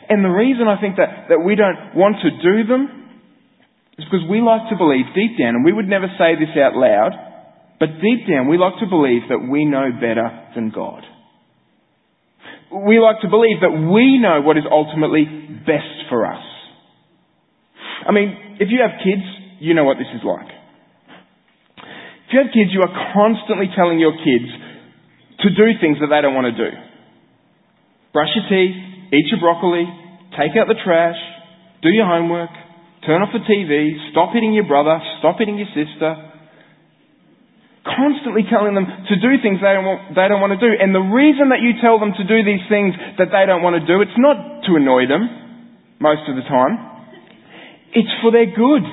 And 0.08 0.24
the 0.24 0.30
reason 0.30 0.68
I 0.68 0.80
think 0.80 0.96
that, 0.96 1.32
that 1.34 1.40
we 1.40 1.56
don't 1.56 1.96
want 1.96 2.16
to 2.22 2.30
do 2.30 2.68
them 2.68 3.10
is 3.98 4.04
because 4.04 4.28
we 4.28 4.40
like 4.40 4.68
to 4.70 4.76
believe 4.76 5.10
deep 5.14 5.38
down, 5.38 5.56
and 5.56 5.64
we 5.64 5.72
would 5.72 5.88
never 5.88 6.06
say 6.18 6.36
this 6.36 6.52
out 6.54 6.76
loud, 6.76 7.12
but 7.80 7.98
deep 8.00 8.28
down 8.28 8.46
we 8.46 8.58
like 8.58 8.78
to 8.80 8.86
believe 8.86 9.26
that 9.28 9.40
we 9.40 9.64
know 9.64 9.90
better 9.90 10.28
than 10.54 10.70
God. 10.70 11.02
We 12.70 13.00
like 13.00 13.22
to 13.22 13.28
believe 13.28 13.60
that 13.62 13.72
we 13.72 14.18
know 14.18 14.42
what 14.42 14.56
is 14.56 14.64
ultimately 14.70 15.24
best 15.64 16.06
for 16.08 16.26
us. 16.26 16.45
I 18.04 18.12
mean, 18.12 18.58
if 18.60 18.68
you 18.68 18.84
have 18.84 19.00
kids, 19.00 19.24
you 19.60 19.72
know 19.72 19.84
what 19.84 19.96
this 19.96 20.10
is 20.12 20.20
like. 20.20 20.52
If 22.26 22.34
you 22.34 22.38
have 22.42 22.52
kids, 22.52 22.74
you 22.74 22.82
are 22.82 22.94
constantly 23.14 23.70
telling 23.72 24.02
your 24.02 24.12
kids 24.18 24.50
to 25.46 25.48
do 25.54 25.78
things 25.78 26.02
that 26.02 26.10
they 26.10 26.20
don't 26.20 26.34
want 26.34 26.50
to 26.50 26.58
do. 26.58 26.70
Brush 28.12 28.34
your 28.34 28.48
teeth, 28.50 28.76
eat 29.14 29.30
your 29.30 29.38
broccoli, 29.38 29.86
take 30.34 30.58
out 30.58 30.66
the 30.66 30.76
trash, 30.80 31.20
do 31.84 31.92
your 31.92 32.08
homework, 32.08 32.50
turn 33.06 33.22
off 33.22 33.30
the 33.30 33.44
TV, 33.44 33.94
stop 34.10 34.34
hitting 34.34 34.52
your 34.56 34.66
brother, 34.66 34.98
stop 35.20 35.38
hitting 35.38 35.54
your 35.54 35.70
sister. 35.70 36.34
Constantly 37.86 38.42
telling 38.50 38.74
them 38.74 38.90
to 38.90 39.14
do 39.22 39.38
things 39.38 39.62
they 39.62 39.70
don't, 39.70 39.86
want, 39.86 40.10
they 40.18 40.26
don't 40.26 40.42
want 40.42 40.58
to 40.58 40.58
do. 40.58 40.74
And 40.74 40.90
the 40.90 41.06
reason 41.06 41.54
that 41.54 41.62
you 41.62 41.78
tell 41.78 42.02
them 42.02 42.10
to 42.18 42.24
do 42.26 42.42
these 42.42 42.66
things 42.66 42.98
that 43.22 43.30
they 43.30 43.46
don't 43.46 43.62
want 43.62 43.78
to 43.78 43.84
do, 43.86 44.02
it's 44.02 44.18
not 44.18 44.66
to 44.66 44.74
annoy 44.74 45.06
them 45.06 45.30
most 46.02 46.26
of 46.26 46.34
the 46.34 46.42
time. 46.42 46.95
It's 47.94 48.14
for 48.22 48.32
their 48.32 48.46
good. 48.46 48.84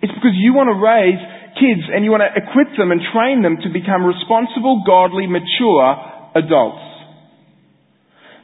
It's 0.00 0.12
because 0.12 0.36
you 0.36 0.52
want 0.52 0.68
to 0.68 0.78
raise 0.78 1.20
kids 1.56 1.86
and 1.88 2.04
you 2.04 2.10
want 2.10 2.26
to 2.26 2.32
equip 2.34 2.76
them 2.76 2.90
and 2.90 3.00
train 3.14 3.42
them 3.42 3.58
to 3.62 3.68
become 3.70 4.04
responsible, 4.04 4.82
godly, 4.86 5.26
mature 5.26 5.86
adults. 6.34 6.84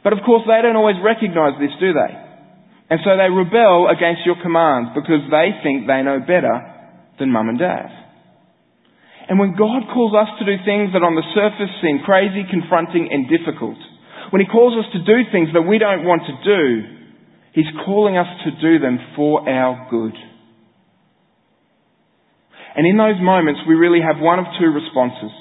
But 0.03 0.13
of 0.13 0.25
course 0.25 0.43
they 0.47 0.57
don't 0.63 0.79
always 0.79 0.97
recognize 1.03 1.59
this, 1.61 1.75
do 1.77 1.93
they? 1.93 2.13
And 2.89 2.99
so 3.05 3.15
they 3.15 3.31
rebel 3.31 3.87
against 3.87 4.27
your 4.27 4.35
commands 4.41 4.91
because 4.97 5.23
they 5.31 5.55
think 5.63 5.87
they 5.87 6.03
know 6.03 6.19
better 6.19 6.59
than 7.19 7.31
mum 7.31 7.47
and 7.47 7.59
dad. 7.59 7.87
And 9.29 9.39
when 9.39 9.55
God 9.55 9.87
calls 9.93 10.11
us 10.11 10.27
to 10.39 10.43
do 10.43 10.59
things 10.65 10.91
that 10.91 11.05
on 11.05 11.15
the 11.15 11.23
surface 11.31 11.71
seem 11.79 12.03
crazy, 12.03 12.43
confronting 12.49 13.07
and 13.07 13.31
difficult, 13.31 13.79
when 14.33 14.43
He 14.43 14.49
calls 14.49 14.75
us 14.75 14.91
to 14.91 14.99
do 15.07 15.23
things 15.31 15.55
that 15.55 15.63
we 15.63 15.79
don't 15.79 16.03
want 16.03 16.27
to 16.27 16.35
do, 16.43 17.00
He's 17.53 17.65
calling 17.85 18.17
us 18.17 18.27
to 18.45 18.51
do 18.61 18.79
them 18.79 18.99
for 19.15 19.47
our 19.47 19.87
good. 19.89 20.15
And 22.75 22.87
in 22.87 22.95
those 22.95 23.19
moments, 23.19 23.61
we 23.67 23.75
really 23.75 23.99
have 23.99 24.21
one 24.21 24.39
of 24.39 24.45
two 24.59 24.71
responses. 24.71 25.35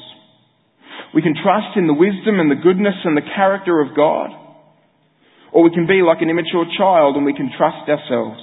We 1.15 1.23
can 1.23 1.35
trust 1.35 1.77
in 1.77 1.87
the 1.87 1.95
wisdom 1.95 2.41
and 2.41 2.51
the 2.51 2.63
goodness 2.63 2.95
and 3.05 3.17
the 3.17 3.27
character 3.35 3.81
of 3.81 3.95
God, 3.97 4.31
Or 5.53 5.63
we 5.63 5.71
can 5.71 5.87
be 5.87 6.03
like 6.03 6.23
an 6.23 6.31
immature 6.31 6.67
child 6.79 7.17
and 7.17 7.25
we 7.25 7.35
can 7.35 7.51
trust 7.57 7.89
ourselves. 7.89 8.41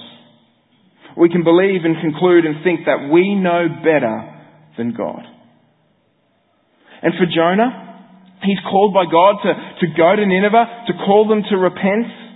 We 1.16 1.28
can 1.28 1.42
believe 1.44 1.84
and 1.84 1.96
conclude 2.00 2.44
and 2.44 2.62
think 2.62 2.86
that 2.86 3.08
we 3.10 3.34
know 3.34 3.68
better 3.82 4.38
than 4.76 4.94
God. 4.94 5.24
And 7.02 7.14
for 7.14 7.26
Jonah, 7.26 8.36
he's 8.42 8.58
called 8.70 8.94
by 8.94 9.04
God 9.10 9.36
to, 9.42 9.52
to 9.80 9.86
go 9.96 10.16
to 10.16 10.26
Nineveh, 10.26 10.84
to 10.86 10.92
call 11.04 11.28
them 11.28 11.42
to 11.50 11.56
repent. 11.56 12.27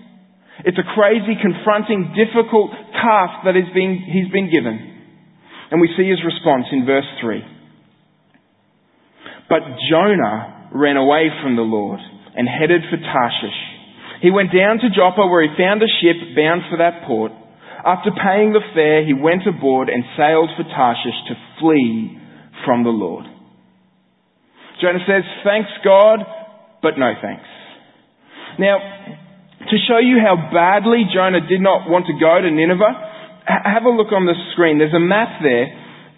It's 0.65 0.79
a 0.79 0.87
crazy, 0.95 1.35
confronting, 1.41 2.15
difficult 2.15 2.71
task 2.93 3.45
that 3.45 3.57
he's 3.57 3.73
been 3.75 4.51
given. 4.53 4.79
And 5.71 5.81
we 5.81 5.89
see 5.97 6.09
his 6.09 6.21
response 6.23 6.67
in 6.71 6.85
verse 6.85 7.09
3. 7.21 7.43
But 9.49 9.63
Jonah 9.91 10.71
ran 10.73 10.97
away 10.97 11.29
from 11.43 11.57
the 11.57 11.63
Lord 11.63 12.01
and 12.37 12.49
headed 12.49 12.83
for 12.89 12.97
Tarshish. 12.97 13.61
He 14.23 14.31
went 14.31 14.53
down 14.53 14.79
to 14.79 14.89
Joppa 14.95 15.27
where 15.27 15.43
he 15.43 15.57
found 15.59 15.83
a 15.83 15.91
ship 16.01 16.37
bound 16.37 16.63
for 16.71 16.79
that 16.79 17.05
port. 17.07 17.33
After 17.85 18.11
paying 18.13 18.53
the 18.53 18.63
fare, 18.73 19.05
he 19.05 19.13
went 19.13 19.43
aboard 19.49 19.89
and 19.89 20.05
sailed 20.17 20.51
for 20.57 20.63
Tarshish 20.63 21.21
to 21.29 21.35
flee 21.59 22.17
from 22.65 22.85
the 22.85 22.95
Lord. 22.95 23.27
Jonah 24.81 25.03
says, 25.07 25.25
thanks 25.43 25.71
God, 25.85 26.21
but 26.83 26.99
no 26.99 27.13
thanks. 27.21 27.49
Now, 28.59 28.79
to 29.71 29.77
show 29.87 29.99
you 29.99 30.19
how 30.19 30.35
badly 30.51 31.05
Jonah 31.13 31.45
did 31.47 31.61
not 31.61 31.89
want 31.89 32.07
to 32.07 32.15
go 32.19 32.41
to 32.41 32.51
Nineveh, 32.51 32.95
have 33.47 33.85
a 33.85 33.93
look 33.93 34.13
on 34.13 34.27
the 34.27 34.35
screen. 34.53 34.79
There's 34.79 34.95
a 34.95 35.03
map 35.03 35.43
there, 35.43 35.67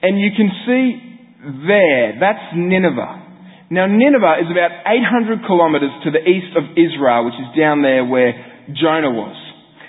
and 0.02 0.20
you 0.20 0.30
can 0.36 0.50
see 0.64 0.84
there, 1.44 2.16
that's 2.20 2.52
Nineveh. 2.56 3.24
Now, 3.70 3.86
Nineveh 3.88 4.44
is 4.44 4.48
about 4.52 4.84
800 4.86 5.44
kilometers 5.46 5.92
to 6.04 6.10
the 6.12 6.20
east 6.20 6.52
of 6.56 6.76
Israel, 6.76 7.24
which 7.24 7.40
is 7.40 7.48
down 7.56 7.80
there 7.80 8.04
where 8.04 8.32
Jonah 8.76 9.12
was. 9.12 9.36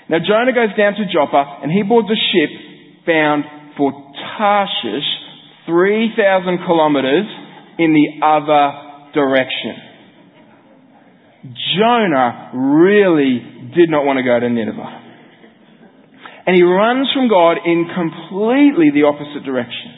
Now, 0.08 0.20
Jonah 0.20 0.54
goes 0.54 0.72
down 0.78 0.96
to 0.96 1.06
Joppa, 1.12 1.64
and 1.64 1.72
he 1.72 1.84
boards 1.84 2.08
a 2.08 2.20
ship 2.32 2.52
bound 3.06 3.44
for 3.78 3.92
Tarshish, 4.38 5.08
3,000 5.68 6.60
kilometers 6.66 7.28
in 7.80 7.92
the 7.92 8.24
other 8.24 9.12
direction. 9.12 9.95
Jonah 11.78 12.52
really 12.54 13.70
did 13.76 13.90
not 13.90 14.06
want 14.06 14.18
to 14.18 14.24
go 14.24 14.40
to 14.40 14.50
Nineveh. 14.50 15.02
And 16.48 16.56
he 16.56 16.64
runs 16.64 17.10
from 17.14 17.30
God 17.30 17.58
in 17.66 17.90
completely 17.90 18.90
the 18.94 19.06
opposite 19.06 19.46
direction. 19.46 19.94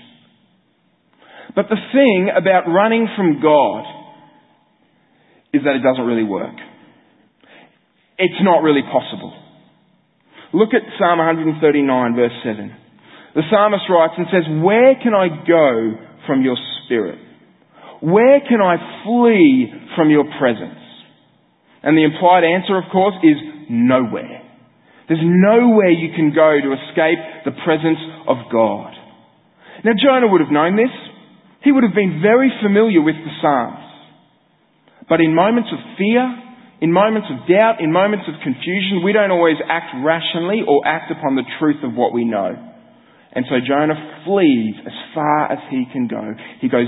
But 1.56 1.68
the 1.70 1.80
thing 1.92 2.30
about 2.36 2.68
running 2.72 3.08
from 3.16 3.42
God 3.42 3.84
is 5.54 5.64
that 5.64 5.76
it 5.76 5.84
doesn't 5.84 6.06
really 6.06 6.24
work. 6.24 6.56
It's 8.18 8.42
not 8.42 8.64
really 8.64 8.84
possible. 8.84 9.34
Look 10.54 10.70
at 10.74 10.82
Psalm 10.98 11.20
139 11.20 12.16
verse 12.16 12.32
7. 12.44 12.76
The 13.36 13.42
psalmist 13.52 13.84
writes 13.90 14.14
and 14.18 14.28
says, 14.32 14.46
Where 14.64 14.96
can 14.96 15.14
I 15.14 15.28
go 15.46 15.98
from 16.26 16.42
your 16.42 16.56
spirit? 16.86 17.20
Where 18.02 18.40
can 18.42 18.62
I 18.62 19.04
flee 19.04 19.72
from 19.96 20.10
your 20.10 20.26
presence? 20.40 20.77
And 21.84 21.98
the 21.98 22.04
implied 22.04 22.44
answer, 22.44 22.78
of 22.78 22.90
course, 22.92 23.16
is 23.24 23.38
nowhere. 23.70 24.44
There's 25.08 25.24
nowhere 25.24 25.92
you 25.92 26.12
can 26.16 26.36
go 26.36 26.60
to 26.60 26.76
escape 26.76 27.22
the 27.46 27.56
presence 27.64 28.00
of 28.28 28.38
God. 28.52 28.92
Now 29.86 29.94
Jonah 29.96 30.28
would 30.28 30.42
have 30.42 30.52
known 30.52 30.76
this. 30.76 30.92
He 31.64 31.72
would 31.72 31.84
have 31.84 31.96
been 31.96 32.20
very 32.22 32.52
familiar 32.62 33.02
with 33.02 33.16
the 33.16 33.32
Psalms. 33.42 33.88
But 35.08 35.22
in 35.22 35.34
moments 35.34 35.70
of 35.72 35.80
fear, 35.98 36.24
in 36.82 36.92
moments 36.92 37.28
of 37.32 37.48
doubt, 37.48 37.80
in 37.80 37.92
moments 37.92 38.26
of 38.28 38.36
confusion, 38.44 39.02
we 39.04 39.14
don't 39.14 39.32
always 39.32 39.58
act 39.70 39.96
rationally 40.04 40.62
or 40.68 40.86
act 40.86 41.12
upon 41.12 41.36
the 41.36 41.48
truth 41.60 41.84
of 41.84 41.94
what 41.94 42.14
we 42.14 42.26
know. 42.26 42.52
And 43.32 43.46
so 43.50 43.56
Jonah 43.66 44.24
flees 44.26 44.76
as 44.86 44.94
far 45.14 45.52
as 45.52 45.60
he 45.70 45.86
can 45.92 46.08
go. 46.08 46.22
He 46.60 46.70
goes 46.70 46.88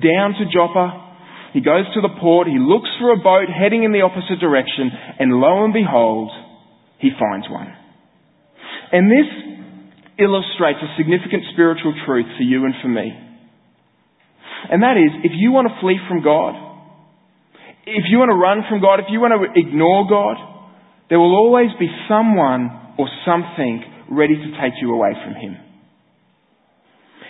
down 0.00 0.34
to 0.38 0.44
Joppa. 0.52 1.07
He 1.52 1.60
goes 1.60 1.86
to 1.94 2.00
the 2.00 2.12
port. 2.20 2.46
He 2.46 2.58
looks 2.58 2.88
for 3.00 3.12
a 3.12 3.16
boat 3.16 3.48
heading 3.48 3.84
in 3.84 3.92
the 3.92 4.02
opposite 4.02 4.40
direction. 4.40 4.90
And 5.18 5.32
lo 5.32 5.64
and 5.64 5.72
behold, 5.72 6.30
he 6.98 7.10
finds 7.18 7.48
one. 7.48 7.72
And 8.92 9.10
this 9.10 9.28
illustrates 10.18 10.80
a 10.82 10.90
significant 10.98 11.44
spiritual 11.52 11.94
truth 12.04 12.26
for 12.36 12.42
you 12.42 12.64
and 12.64 12.74
for 12.82 12.88
me. 12.88 13.14
And 14.70 14.82
that 14.82 14.98
is, 14.98 15.24
if 15.24 15.32
you 15.34 15.52
want 15.52 15.68
to 15.68 15.80
flee 15.80 15.96
from 16.08 16.22
God, 16.22 16.54
if 17.86 18.04
you 18.10 18.18
want 18.18 18.28
to 18.28 18.36
run 18.36 18.66
from 18.68 18.82
God, 18.82 19.00
if 19.00 19.06
you 19.08 19.20
want 19.20 19.32
to 19.32 19.48
ignore 19.56 20.04
God, 20.10 20.36
there 21.08 21.18
will 21.18 21.32
always 21.32 21.70
be 21.78 21.88
someone 22.08 22.68
or 22.98 23.08
something 23.24 23.80
ready 24.10 24.36
to 24.36 24.48
take 24.60 24.76
you 24.82 24.92
away 24.92 25.16
from 25.24 25.32
Him. 25.32 25.56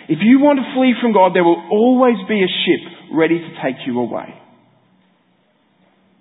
If 0.09 0.19
you 0.25 0.41
want 0.41 0.59
to 0.59 0.65
flee 0.75 0.97
from 0.99 1.13
God, 1.13 1.31
there 1.37 1.45
will 1.45 1.61
always 1.71 2.17
be 2.27 2.41
a 2.43 2.49
ship 2.49 2.98
ready 3.11 3.39
to 3.39 3.49
take 3.61 3.81
you 3.85 3.99
away. 3.99 4.29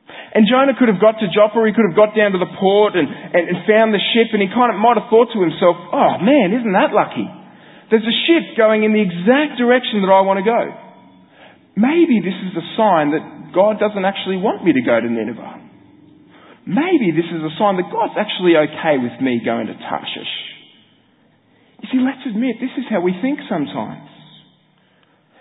And 0.08 0.44
Jonah 0.44 0.76
could 0.76 0.92
have 0.92 1.00
got 1.00 1.16
to 1.24 1.26
Joppa, 1.32 1.64
he 1.64 1.72
could 1.72 1.88
have 1.88 1.96
got 1.96 2.12
down 2.12 2.36
to 2.36 2.40
the 2.40 2.52
port 2.60 2.94
and, 2.94 3.08
and, 3.08 3.44
and 3.48 3.56
found 3.64 3.96
the 3.96 4.02
ship, 4.12 4.30
and 4.36 4.44
he 4.44 4.48
kind 4.52 4.68
of 4.68 4.76
might 4.76 5.00
have 5.00 5.08
thought 5.08 5.32
to 5.32 5.40
himself, 5.40 5.74
oh 5.88 6.20
man, 6.20 6.52
isn't 6.52 6.74
that 6.76 6.92
lucky? 6.92 7.24
There's 7.88 8.04
a 8.04 8.18
ship 8.28 8.52
going 8.60 8.84
in 8.84 8.92
the 8.92 9.00
exact 9.00 9.56
direction 9.56 10.04
that 10.04 10.12
I 10.12 10.20
want 10.20 10.44
to 10.44 10.46
go. 10.46 10.62
Maybe 11.80 12.20
this 12.20 12.36
is 12.36 12.52
a 12.52 12.66
sign 12.76 13.16
that 13.16 13.56
God 13.56 13.80
doesn't 13.80 14.04
actually 14.04 14.36
want 14.36 14.60
me 14.60 14.76
to 14.76 14.84
go 14.84 15.00
to 15.00 15.08
Nineveh. 15.08 15.64
Maybe 16.68 17.16
this 17.16 17.24
is 17.32 17.40
a 17.40 17.54
sign 17.56 17.80
that 17.80 17.88
God's 17.88 18.12
actually 18.20 18.52
okay 18.52 19.00
with 19.00 19.16
me 19.24 19.40
going 19.40 19.72
to 19.72 19.76
Tarshish. 19.80 20.34
You 21.80 21.88
see, 21.88 22.00
let's 22.04 22.20
admit, 22.28 22.60
this 22.60 22.74
is 22.76 22.84
how 22.92 23.00
we 23.00 23.16
think 23.24 23.40
sometimes. 23.48 24.04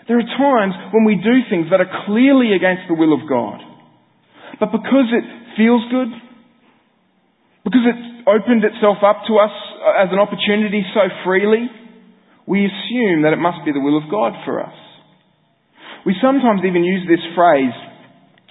There 0.08 0.17
are 0.17 0.32
times 0.39 0.74
when 0.96 1.04
we 1.04 1.15
do 1.15 1.43
things 1.52 1.67
that 1.72 1.84
are 1.84 1.91
clearly 2.08 2.56
against 2.56 2.88
the 2.88 2.96
will 2.96 3.13
of 3.13 3.28
God. 3.28 3.60
But 4.60 4.72
because 4.72 5.12
it 5.12 5.26
feels 5.60 5.84
good, 5.91 6.10
because 7.63 7.84
it's 7.84 8.08
opened 8.26 8.63
itself 8.63 9.04
up 9.04 9.28
to 9.28 9.38
us 9.38 9.52
uh, 9.84 10.04
as 10.04 10.10
an 10.12 10.20
opportunity 10.20 10.84
so 10.96 11.12
freely, 11.24 11.67
we 12.48 12.63
assume 12.63 13.28
that 13.28 13.36
it 13.36 13.41
must 13.43 13.65
be 13.67 13.76
the 13.76 13.84
will 13.84 14.00
of 14.00 14.10
God 14.10 14.32
for 14.46 14.63
us. 14.63 14.76
We 16.06 16.15
sometimes 16.24 16.62
even 16.63 16.88
use 16.88 17.04
this 17.04 17.24
phrase 17.36 17.76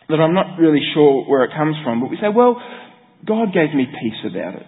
that 0.08 0.20
I'm 0.20 0.34
not 0.34 0.60
really 0.60 0.84
sure 0.92 1.24
where 1.24 1.42
it 1.44 1.50
comes 1.56 1.76
from, 1.82 2.00
but 2.00 2.10
we 2.10 2.16
say, 2.20 2.28
well, 2.28 2.60
God 3.24 3.56
gave 3.56 3.72
me 3.74 3.88
peace 3.88 4.20
about 4.28 4.60
it 4.60 4.66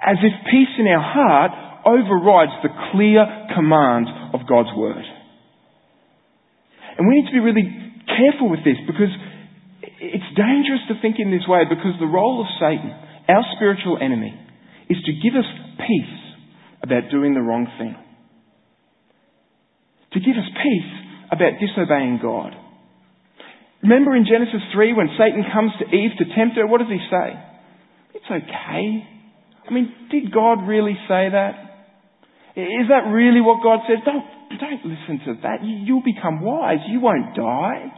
as 0.00 0.16
if 0.22 0.32
peace 0.50 0.72
in 0.78 0.86
our 0.88 1.02
heart 1.02 1.52
overrides 1.84 2.56
the 2.62 2.72
clear 2.92 3.24
command 3.54 4.08
of 4.32 4.48
God's 4.48 4.72
Word. 4.76 5.04
And 7.00 7.08
we 7.08 7.16
need 7.16 7.32
to 7.32 7.32
be 7.32 7.40
really 7.40 7.64
careful 8.04 8.52
with 8.52 8.60
this 8.60 8.76
because 8.84 9.08
it's 10.04 10.30
dangerous 10.36 10.84
to 10.92 11.00
think 11.00 11.16
in 11.16 11.32
this 11.32 11.48
way 11.48 11.64
because 11.64 11.96
the 11.96 12.04
role 12.04 12.44
of 12.44 12.48
Satan, 12.60 12.92
our 13.24 13.40
spiritual 13.56 13.96
enemy, 13.96 14.36
is 14.92 15.00
to 15.08 15.12
give 15.24 15.32
us 15.32 15.48
peace 15.80 16.16
about 16.84 17.08
doing 17.08 17.32
the 17.32 17.40
wrong 17.40 17.64
thing. 17.80 17.96
To 20.12 20.20
give 20.20 20.36
us 20.36 20.44
peace 20.60 20.92
about 21.32 21.56
disobeying 21.56 22.20
God. 22.20 22.52
Remember 23.80 24.14
in 24.14 24.28
Genesis 24.28 24.60
3 24.76 24.92
when 24.92 25.08
Satan 25.16 25.48
comes 25.48 25.72
to 25.80 25.88
Eve 25.88 26.20
to 26.20 26.28
tempt 26.36 26.60
her, 26.60 26.66
what 26.66 26.84
does 26.84 26.92
he 26.92 27.00
say? 27.08 27.32
It's 28.12 28.28
okay. 28.28 28.84
I 29.64 29.70
mean, 29.72 29.88
did 30.10 30.34
God 30.34 30.68
really 30.68 31.00
say 31.08 31.32
that? 31.32 31.88
Is 32.60 32.92
that 32.92 33.08
really 33.08 33.40
what 33.40 33.64
God 33.64 33.88
says? 33.88 34.04
Don't, 34.04 34.24
don't 34.56 34.84
listen 34.84 35.20
to 35.26 35.40
that. 35.42 35.62
You'll 35.62 36.02
become 36.02 36.40
wise. 36.40 36.82
You 36.88 37.00
won't 37.00 37.36
die. 37.36 37.92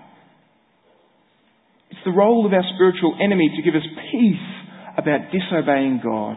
It's 1.91 2.01
the 2.05 2.12
role 2.12 2.47
of 2.47 2.53
our 2.53 2.65
spiritual 2.75 3.17
enemy 3.23 3.53
to 3.57 3.62
give 3.62 3.75
us 3.75 3.87
peace 4.11 4.49
about 4.97 5.33
disobeying 5.33 6.01
God. 6.03 6.37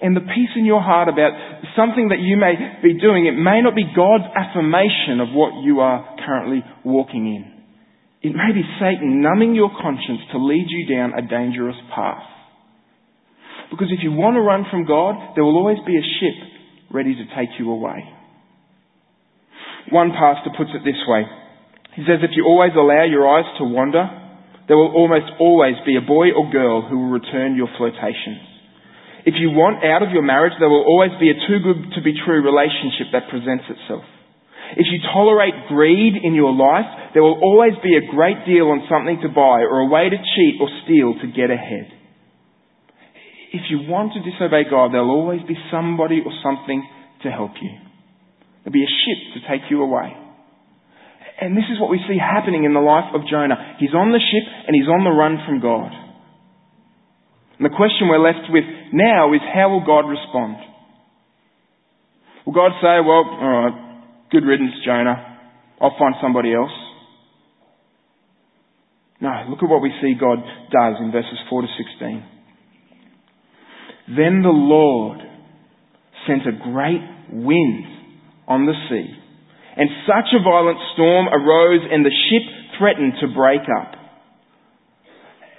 And 0.00 0.16
the 0.16 0.20
peace 0.20 0.52
in 0.56 0.64
your 0.64 0.82
heart 0.82 1.08
about 1.08 1.32
something 1.76 2.08
that 2.08 2.20
you 2.20 2.36
may 2.36 2.52
be 2.82 3.00
doing, 3.00 3.26
it 3.26 3.36
may 3.36 3.62
not 3.62 3.74
be 3.74 3.84
God's 3.96 4.24
affirmation 4.36 5.20
of 5.20 5.32
what 5.32 5.64
you 5.64 5.80
are 5.80 6.16
currently 6.26 6.64
walking 6.84 7.24
in. 7.24 7.54
It 8.20 8.32
may 8.32 8.52
be 8.52 8.64
Satan 8.80 9.20
numbing 9.20 9.54
your 9.54 9.70
conscience 9.70 10.20
to 10.32 10.38
lead 10.38 10.66
you 10.68 10.88
down 10.94 11.12
a 11.12 11.22
dangerous 11.28 11.76
path. 11.94 12.24
Because 13.70 13.88
if 13.92 14.02
you 14.02 14.12
want 14.12 14.36
to 14.36 14.40
run 14.40 14.64
from 14.70 14.86
God, 14.86 15.34
there 15.34 15.44
will 15.44 15.56
always 15.56 15.78
be 15.86 15.96
a 15.96 16.08
ship 16.20 16.36
ready 16.90 17.14
to 17.14 17.24
take 17.36 17.50
you 17.58 17.70
away. 17.70 18.13
One 19.90 20.12
pastor 20.12 20.50
puts 20.56 20.70
it 20.72 20.84
this 20.84 21.00
way. 21.08 21.24
He 21.96 22.02
says, 22.08 22.24
if 22.24 22.32
you 22.34 22.44
always 22.44 22.72
allow 22.74 23.04
your 23.04 23.28
eyes 23.28 23.46
to 23.58 23.64
wander, 23.64 24.08
there 24.66 24.76
will 24.76 24.92
almost 24.96 25.28
always 25.38 25.76
be 25.84 25.96
a 25.96 26.04
boy 26.04 26.32
or 26.32 26.50
girl 26.50 26.82
who 26.82 26.98
will 26.98 27.12
return 27.20 27.54
your 27.54 27.68
flirtations. 27.76 28.40
If 29.24 29.40
you 29.40 29.52
want 29.52 29.84
out 29.84 30.02
of 30.04 30.12
your 30.12 30.24
marriage, 30.24 30.52
there 30.60 30.68
will 30.68 30.84
always 30.84 31.12
be 31.20 31.32
a 31.32 31.36
too 31.48 31.60
good 31.60 31.96
to 31.96 32.00
be 32.04 32.12
true 32.12 32.44
relationship 32.44 33.12
that 33.12 33.28
presents 33.32 33.64
itself. 33.68 34.04
If 34.76 34.88
you 34.90 35.00
tolerate 35.12 35.68
greed 35.68 36.16
in 36.16 36.34
your 36.34 36.52
life, 36.52 36.88
there 37.12 37.22
will 37.22 37.40
always 37.40 37.72
be 37.82 37.96
a 37.96 38.08
great 38.10 38.44
deal 38.44 38.68
on 38.72 38.88
something 38.88 39.20
to 39.22 39.28
buy 39.28 39.62
or 39.64 39.84
a 39.84 39.88
way 39.88 40.08
to 40.10 40.16
cheat 40.16 40.60
or 40.60 40.68
steal 40.84 41.14
to 41.20 41.28
get 41.30 41.52
ahead. 41.52 41.92
if 43.54 43.70
you 43.70 43.86
want 43.86 44.12
to 44.12 44.20
disobey 44.20 44.66
God, 44.68 44.90
there'll 44.92 45.14
always 45.14 45.40
be 45.46 45.54
somebody 45.70 46.20
or 46.24 46.32
something 46.42 46.82
to 47.22 47.30
help 47.30 47.52
you. 47.62 47.70
There'll 48.64 48.72
be 48.72 48.84
a 48.84 48.98
ship 49.04 49.20
to 49.36 49.40
take 49.44 49.70
you 49.70 49.82
away. 49.82 50.16
And 51.40 51.56
this 51.56 51.68
is 51.70 51.80
what 51.80 51.90
we 51.90 52.00
see 52.08 52.16
happening 52.16 52.64
in 52.64 52.72
the 52.72 52.80
life 52.80 53.12
of 53.14 53.28
Jonah. 53.28 53.76
He's 53.78 53.92
on 53.92 54.10
the 54.10 54.22
ship 54.22 54.46
and 54.66 54.74
he's 54.74 54.88
on 54.88 55.04
the 55.04 55.12
run 55.12 55.36
from 55.44 55.60
God. 55.60 55.92
And 57.58 57.64
the 57.66 57.76
question 57.76 58.08
we're 58.08 58.24
left 58.24 58.48
with 58.48 58.64
now 58.92 59.34
is 59.34 59.40
how 59.52 59.68
will 59.68 59.84
God 59.84 60.08
respond? 60.08 60.56
Will 62.46 62.54
God 62.54 62.72
say, 62.80 63.04
well, 63.04 63.28
alright, 63.28 64.30
good 64.30 64.44
riddance, 64.44 64.72
Jonah. 64.84 65.38
I'll 65.80 65.96
find 65.98 66.14
somebody 66.22 66.54
else. 66.54 66.72
No, 69.20 69.30
look 69.48 69.62
at 69.62 69.68
what 69.68 69.82
we 69.82 69.92
see 70.00 70.14
God 70.18 70.38
does 70.70 70.96
in 71.00 71.12
verses 71.12 71.38
4 71.50 71.62
to 71.62 71.68
16. 71.68 72.24
Then 74.16 74.42
the 74.42 74.52
Lord 74.52 75.20
sent 76.26 76.46
a 76.46 76.52
great 76.72 77.02
wind 77.32 77.93
on 78.46 78.66
the 78.66 78.76
sea, 78.88 79.08
and 79.76 79.88
such 80.06 80.30
a 80.36 80.42
violent 80.42 80.78
storm 80.94 81.26
arose 81.28 81.82
and 81.90 82.04
the 82.04 82.14
ship 82.30 82.44
threatened 82.78 83.14
to 83.20 83.34
break 83.34 83.64
up. 83.66 83.96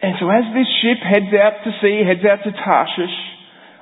And 0.01 0.13
so 0.21 0.29
as 0.29 0.45
this 0.53 0.69
ship 0.85 1.01
heads 1.01 1.33
out 1.33 1.65
to 1.65 1.71
sea, 1.81 2.05
heads 2.05 2.21
out 2.21 2.45
to 2.45 2.51
Tarshish, 2.53 3.17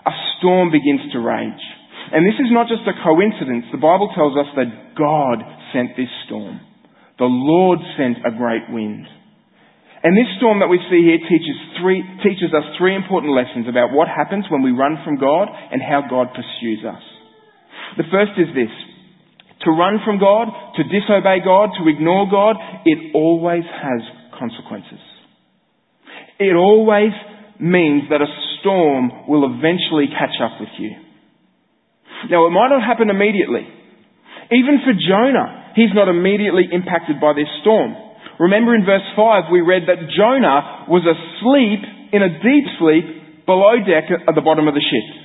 a 0.06 0.14
storm 0.38 0.72
begins 0.72 1.12
to 1.12 1.20
rage. 1.20 1.64
And 2.12 2.24
this 2.24 2.40
is 2.40 2.52
not 2.52 2.68
just 2.68 2.88
a 2.88 2.96
coincidence. 2.96 3.68
The 3.72 3.82
Bible 3.82 4.12
tells 4.16 4.38
us 4.38 4.48
that 4.56 4.96
God 4.96 5.44
sent 5.72 5.96
this 5.98 6.12
storm. 6.28 6.62
The 7.18 7.30
Lord 7.30 7.80
sent 7.98 8.24
a 8.26 8.36
great 8.36 8.68
wind. 8.70 9.08
And 10.04 10.16
this 10.16 10.28
storm 10.36 10.60
that 10.60 10.68
we 10.68 10.84
see 10.92 11.00
here 11.00 11.20
teaches, 11.24 11.56
three, 11.80 12.04
teaches 12.20 12.52
us 12.52 12.76
three 12.76 12.96
important 12.96 13.32
lessons 13.32 13.72
about 13.72 13.96
what 13.96 14.12
happens 14.12 14.44
when 14.52 14.62
we 14.62 14.76
run 14.76 15.00
from 15.08 15.16
God 15.16 15.48
and 15.48 15.80
how 15.80 16.04
God 16.04 16.36
pursues 16.36 16.84
us. 16.84 17.04
The 17.96 18.08
first 18.12 18.36
is 18.36 18.52
this. 18.52 18.72
To 19.64 19.72
run 19.72 20.00
from 20.04 20.20
God, 20.20 20.50
to 20.76 20.84
disobey 20.84 21.40
God, 21.44 21.72
to 21.80 21.88
ignore 21.88 22.30
God, 22.30 22.58
it 22.86 23.16
always 23.16 23.64
has 23.64 24.02
consequences. 24.38 25.00
It 26.40 26.56
always 26.56 27.14
means 27.60 28.10
that 28.10 28.20
a 28.20 28.28
storm 28.60 29.28
will 29.28 29.48
eventually 29.48 30.12
catch 30.12 30.36
up 30.44 30.60
with 30.60 30.74
you. 30.78 30.92
Now, 32.30 32.48
it 32.48 32.52
might 32.52 32.70
not 32.70 32.84
happen 32.84 33.10
immediately. 33.10 33.64
Even 34.52 34.84
for 34.84 34.92
Jonah, 34.92 35.72
he's 35.76 35.96
not 35.96 36.10
immediately 36.10 36.68
impacted 36.72 37.20
by 37.20 37.32
this 37.34 37.48
storm. 37.62 37.96
Remember 38.40 38.76
in 38.76 38.84
verse 38.84 39.06
5 39.16 39.52
we 39.52 39.62
read 39.62 39.84
that 39.88 40.12
Jonah 40.12 40.86
was 40.90 41.08
asleep 41.08 41.82
in 42.12 42.22
a 42.22 42.36
deep 42.44 42.66
sleep 42.80 43.46
below 43.46 43.80
deck 43.80 44.12
at 44.12 44.36
the 44.36 44.42
bottom 44.42 44.68
of 44.68 44.74
the 44.74 44.84
ship. 44.84 45.23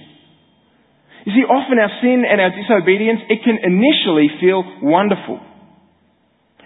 You 1.29 1.37
see, 1.37 1.45
often 1.45 1.77
our 1.77 1.93
sin 2.01 2.25
and 2.25 2.41
our 2.41 2.49
disobedience, 2.57 3.21
it 3.29 3.45
can 3.45 3.61
initially 3.61 4.33
feel 4.41 4.65
wonderful. 4.81 5.37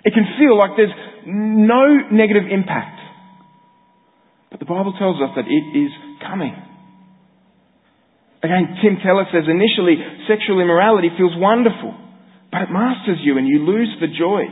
It 0.06 0.14
can 0.14 0.22
feel 0.38 0.54
like 0.54 0.78
there's 0.78 0.94
no 1.26 2.06
negative 2.14 2.46
impact. 2.46 2.94
But 4.54 4.62
the 4.62 4.70
Bible 4.70 4.94
tells 5.02 5.18
us 5.18 5.34
that 5.34 5.50
it 5.50 5.66
is 5.74 5.90
coming. 6.22 6.54
Again, 8.46 8.78
Tim 8.78 9.02
Keller 9.02 9.26
says 9.34 9.50
initially 9.50 9.98
sexual 10.30 10.62
immorality 10.62 11.10
feels 11.18 11.34
wonderful, 11.34 11.98
but 12.54 12.62
it 12.62 12.70
masters 12.70 13.18
you 13.18 13.42
and 13.42 13.50
you 13.50 13.66
lose 13.66 13.90
the 13.98 14.14
joy. 14.14 14.46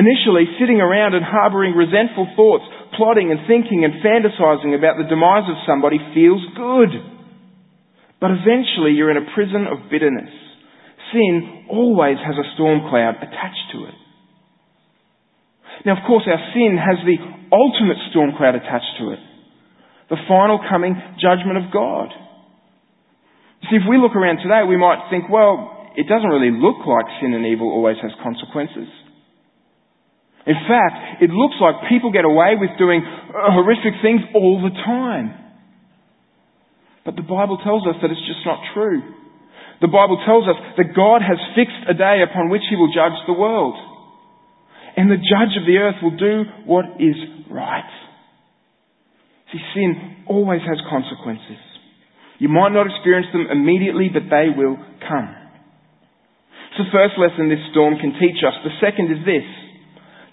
Initially, 0.00 0.48
sitting 0.56 0.80
around 0.80 1.12
and 1.12 1.28
harboring 1.28 1.76
resentful 1.76 2.24
thoughts, 2.40 2.64
plotting 2.96 3.28
and 3.28 3.44
thinking 3.44 3.84
and 3.84 4.00
fantasizing 4.00 4.72
about 4.72 4.96
the 4.96 5.04
demise 5.12 5.44
of 5.44 5.60
somebody 5.68 6.00
feels 6.16 6.40
good. 6.56 7.19
But 8.20 8.36
eventually 8.36 8.92
you're 8.92 9.10
in 9.10 9.16
a 9.16 9.32
prison 9.34 9.66
of 9.66 9.90
bitterness. 9.90 10.30
Sin 11.12 11.66
always 11.70 12.20
has 12.20 12.36
a 12.36 12.46
storm 12.54 12.86
cloud 12.92 13.16
attached 13.16 13.72
to 13.72 13.88
it. 13.88 13.96
Now, 15.86 15.96
of 15.96 16.04
course, 16.06 16.28
our 16.28 16.40
sin 16.52 16.76
has 16.76 17.00
the 17.08 17.16
ultimate 17.50 17.96
storm 18.12 18.36
cloud 18.36 18.54
attached 18.54 19.00
to 19.00 19.16
it. 19.16 19.22
The 20.12 20.20
final 20.28 20.60
coming 20.68 20.94
judgment 21.16 21.56
of 21.56 21.72
God. 21.72 22.12
See, 23.68 23.76
if 23.76 23.88
we 23.88 23.96
look 23.96 24.14
around 24.14 24.44
today, 24.44 24.62
we 24.68 24.76
might 24.76 25.08
think, 25.08 25.32
well, 25.32 25.88
it 25.96 26.04
doesn't 26.04 26.28
really 26.28 26.52
look 26.52 26.84
like 26.84 27.08
sin 27.20 27.32
and 27.32 27.46
evil 27.46 27.72
always 27.72 27.96
has 28.02 28.12
consequences. 28.22 28.88
In 30.46 30.56
fact, 30.68 31.22
it 31.22 31.30
looks 31.30 31.56
like 31.60 31.88
people 31.88 32.12
get 32.12 32.24
away 32.24 32.56
with 32.60 32.76
doing 32.78 33.04
horrific 33.32 34.00
things 34.02 34.20
all 34.34 34.60
the 34.60 34.74
time. 34.84 35.49
But 37.04 37.16
the 37.16 37.26
Bible 37.26 37.58
tells 37.64 37.86
us 37.86 37.96
that 38.02 38.10
it's 38.10 38.28
just 38.28 38.44
not 38.44 38.60
true. 38.74 39.00
The 39.80 39.88
Bible 39.88 40.20
tells 40.28 40.44
us 40.44 40.60
that 40.76 40.92
God 40.92 41.24
has 41.24 41.40
fixed 41.56 41.88
a 41.88 41.96
day 41.96 42.20
upon 42.20 42.52
which 42.52 42.64
He 42.68 42.76
will 42.76 42.92
judge 42.92 43.16
the 43.26 43.36
world. 43.36 43.76
And 44.96 45.08
the 45.08 45.16
judge 45.16 45.56
of 45.56 45.64
the 45.64 45.80
earth 45.80 45.96
will 46.02 46.16
do 46.16 46.44
what 46.68 47.00
is 47.00 47.16
right. 47.48 47.88
See, 49.52 49.62
sin 49.72 50.26
always 50.28 50.60
has 50.68 50.78
consequences. 50.92 51.58
You 52.38 52.48
might 52.48 52.76
not 52.76 52.86
experience 52.86 53.28
them 53.32 53.48
immediately, 53.50 54.08
but 54.12 54.28
they 54.28 54.52
will 54.52 54.76
come. 55.08 55.28
It's 56.70 56.84
the 56.84 56.92
first 56.92 57.16
lesson 57.16 57.48
this 57.48 57.64
storm 57.72 57.96
can 57.96 58.12
teach 58.20 58.44
us. 58.44 58.54
The 58.62 58.76
second 58.80 59.10
is 59.10 59.24
this 59.24 59.48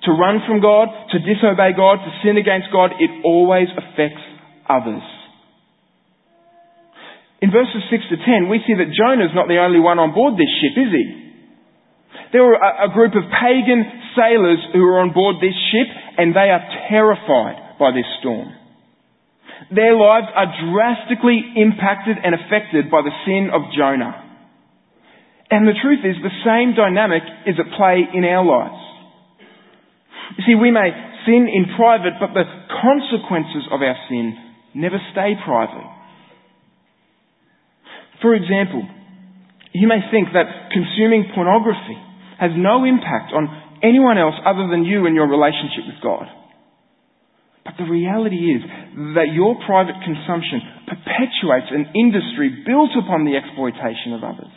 to 0.04 0.12
run 0.12 0.40
from 0.48 0.62
God, 0.62 0.88
to 1.12 1.20
disobey 1.20 1.74
God, 1.76 2.00
to 2.00 2.12
sin 2.24 2.38
against 2.38 2.72
God, 2.72 2.92
it 3.00 3.10
always 3.26 3.68
affects 3.76 4.22
others. 4.70 5.04
In 7.42 7.52
verses 7.54 7.86
6 7.90 8.04
to 8.10 8.18
10, 8.18 8.50
we 8.50 8.66
see 8.66 8.74
that 8.74 8.90
Jonah 8.90 9.30
is 9.30 9.36
not 9.38 9.48
the 9.48 9.62
only 9.62 9.80
one 9.80 10.02
on 10.02 10.14
board 10.14 10.34
this 10.36 10.50
ship, 10.58 10.74
is 10.74 10.90
he? 10.90 11.06
There 12.34 12.44
were 12.44 12.58
a, 12.58 12.90
a 12.90 12.94
group 12.94 13.14
of 13.14 13.30
pagan 13.30 13.86
sailors 14.18 14.60
who 14.74 14.82
were 14.82 15.00
on 15.00 15.14
board 15.14 15.38
this 15.38 15.56
ship, 15.70 15.88
and 16.18 16.34
they 16.34 16.50
are 16.50 16.66
terrified 16.90 17.78
by 17.78 17.94
this 17.94 18.10
storm. 18.20 18.50
Their 19.70 19.94
lives 19.94 20.28
are 20.34 20.50
drastically 20.74 21.44
impacted 21.56 22.18
and 22.18 22.34
affected 22.34 22.90
by 22.90 23.06
the 23.06 23.14
sin 23.26 23.54
of 23.54 23.70
Jonah. 23.76 24.24
And 25.50 25.68
the 25.68 25.78
truth 25.78 26.02
is, 26.04 26.18
the 26.20 26.42
same 26.44 26.74
dynamic 26.76 27.24
is 27.46 27.56
at 27.62 27.70
play 27.78 28.02
in 28.02 28.26
our 28.26 28.44
lives. 28.44 28.82
You 30.38 30.44
see, 30.44 30.56
we 30.56 30.72
may 30.72 30.90
sin 31.26 31.48
in 31.48 31.76
private, 31.78 32.20
but 32.20 32.34
the 32.34 32.50
consequences 32.82 33.70
of 33.72 33.82
our 33.82 33.96
sin 34.10 34.36
never 34.74 34.98
stay 35.12 35.38
private. 35.46 35.97
For 38.28 38.36
example, 38.36 38.84
you 39.72 39.88
may 39.88 40.04
think 40.12 40.36
that 40.36 40.76
consuming 40.76 41.32
pornography 41.32 41.96
has 42.44 42.52
no 42.60 42.84
impact 42.84 43.32
on 43.32 43.48
anyone 43.80 44.20
else 44.20 44.36
other 44.44 44.68
than 44.68 44.84
you 44.84 45.08
and 45.08 45.16
your 45.16 45.32
relationship 45.32 45.88
with 45.88 46.04
God. 46.04 46.28
But 47.64 47.80
the 47.80 47.88
reality 47.88 48.52
is 48.52 48.68
that 49.16 49.32
your 49.32 49.56
private 49.64 49.96
consumption 50.04 50.60
perpetuates 50.92 51.72
an 51.72 51.96
industry 51.96 52.68
built 52.68 52.92
upon 53.00 53.24
the 53.24 53.40
exploitation 53.40 54.12
of 54.12 54.28
others. 54.28 54.52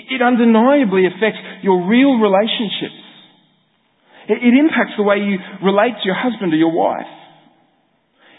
It 0.00 0.24
undeniably 0.24 1.04
affects 1.12 1.44
your 1.60 1.84
real 1.92 2.16
relationships 2.16 3.04
it, 4.32 4.56
impacts 4.56 4.96
the 4.96 5.04
way 5.04 5.20
you 5.20 5.36
relate 5.60 6.00
to 6.00 6.06
your 6.08 6.16
husband 6.16 6.56
or 6.56 6.56
your 6.56 6.72
wife. 6.72 7.12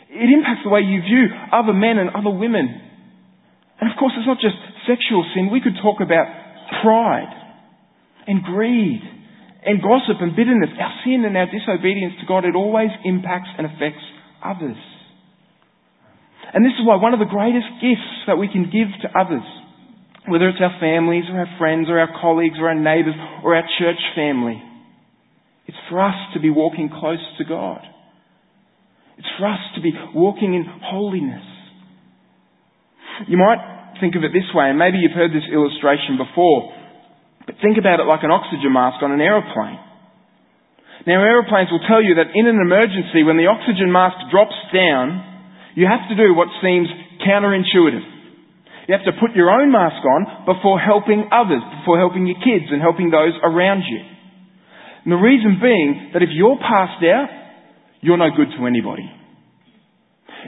It 0.09 0.33
impacts 0.33 0.65
the 0.65 0.73
way 0.73 0.81
you 0.81 1.05
view 1.05 1.29
other 1.53 1.73
men 1.73 2.01
and 2.01 2.09
other 2.09 2.33
women. 2.33 2.88
And 3.79 3.89
of 3.89 3.95
course, 3.97 4.13
it's 4.17 4.27
not 4.27 4.43
just 4.43 4.59
sexual 4.87 5.23
sin. 5.33 5.49
We 5.51 5.61
could 5.63 5.79
talk 5.81 6.03
about 6.03 6.27
pride 6.83 7.31
and 8.27 8.43
greed 8.43 9.01
and 9.63 9.81
gossip 9.81 10.19
and 10.19 10.35
bitterness. 10.35 10.69
Our 10.75 10.95
sin 11.03 11.23
and 11.23 11.35
our 11.35 11.47
disobedience 11.47 12.19
to 12.19 12.25
God, 12.27 12.45
it 12.45 12.55
always 12.55 12.91
impacts 13.03 13.49
and 13.57 13.67
affects 13.67 14.03
others. 14.43 14.79
And 16.53 16.65
this 16.65 16.73
is 16.75 16.85
why 16.85 16.95
one 16.95 17.13
of 17.13 17.19
the 17.19 17.29
greatest 17.29 17.67
gifts 17.79 18.25
that 18.27 18.37
we 18.37 18.47
can 18.47 18.67
give 18.67 18.89
to 19.03 19.09
others, 19.13 19.45
whether 20.27 20.49
it's 20.49 20.61
our 20.61 20.75
families 20.79 21.25
or 21.29 21.39
our 21.39 21.51
friends 21.57 21.87
or 21.89 21.99
our 21.99 22.09
colleagues 22.19 22.57
or 22.59 22.69
our 22.69 22.79
neighbours 22.79 23.15
or 23.43 23.55
our 23.55 23.67
church 23.77 24.01
family, 24.15 24.61
it's 25.67 25.77
for 25.89 26.01
us 26.01 26.15
to 26.33 26.39
be 26.39 26.49
walking 26.49 26.89
close 26.89 27.23
to 27.37 27.45
God. 27.45 27.81
It's 29.17 29.27
for 29.37 29.47
us 29.47 29.59
to 29.75 29.81
be 29.81 29.91
walking 30.15 30.55
in 30.55 30.65
holiness. 30.65 31.45
You 33.27 33.37
might 33.37 33.97
think 33.99 34.15
of 34.15 34.23
it 34.23 34.31
this 34.31 34.47
way, 34.55 34.71
and 34.71 34.79
maybe 34.79 35.03
you've 35.03 35.17
heard 35.17 35.35
this 35.35 35.47
illustration 35.51 36.15
before, 36.15 36.71
but 37.45 37.59
think 37.59 37.75
about 37.75 37.99
it 37.99 38.07
like 38.07 38.23
an 38.23 38.31
oxygen 38.31 38.71
mask 38.71 39.03
on 39.03 39.11
an 39.11 39.19
aeroplane. 39.19 39.79
Now 41.07 41.23
aeroplanes 41.23 41.71
will 41.71 41.83
tell 41.87 42.03
you 42.03 42.15
that 42.19 42.31
in 42.35 42.47
an 42.47 42.59
emergency, 42.59 43.23
when 43.23 43.39
the 43.39 43.47
oxygen 43.47 43.91
mask 43.91 44.19
drops 44.31 44.55
down, 44.71 45.23
you 45.75 45.87
have 45.87 46.07
to 46.11 46.15
do 46.15 46.35
what 46.35 46.47
seems 46.63 46.87
counterintuitive. 47.23 48.03
You 48.87 48.97
have 48.97 49.05
to 49.05 49.19
put 49.21 49.35
your 49.35 49.51
own 49.51 49.71
mask 49.71 50.01
on 50.01 50.49
before 50.49 50.79
helping 50.79 51.29
others, 51.31 51.61
before 51.79 51.99
helping 51.99 52.25
your 52.25 52.39
kids 52.41 52.71
and 52.71 52.81
helping 52.81 53.11
those 53.11 53.37
around 53.43 53.83
you. 53.85 54.01
And 55.05 55.11
the 55.13 55.21
reason 55.21 55.59
being 55.61 56.11
that 56.13 56.23
if 56.23 56.29
you're 56.33 56.57
passed 56.57 57.03
out, 57.05 57.29
you're 58.01 58.17
no 58.17 58.29
good 58.35 58.49
to 58.57 58.65
anybody. 58.65 59.07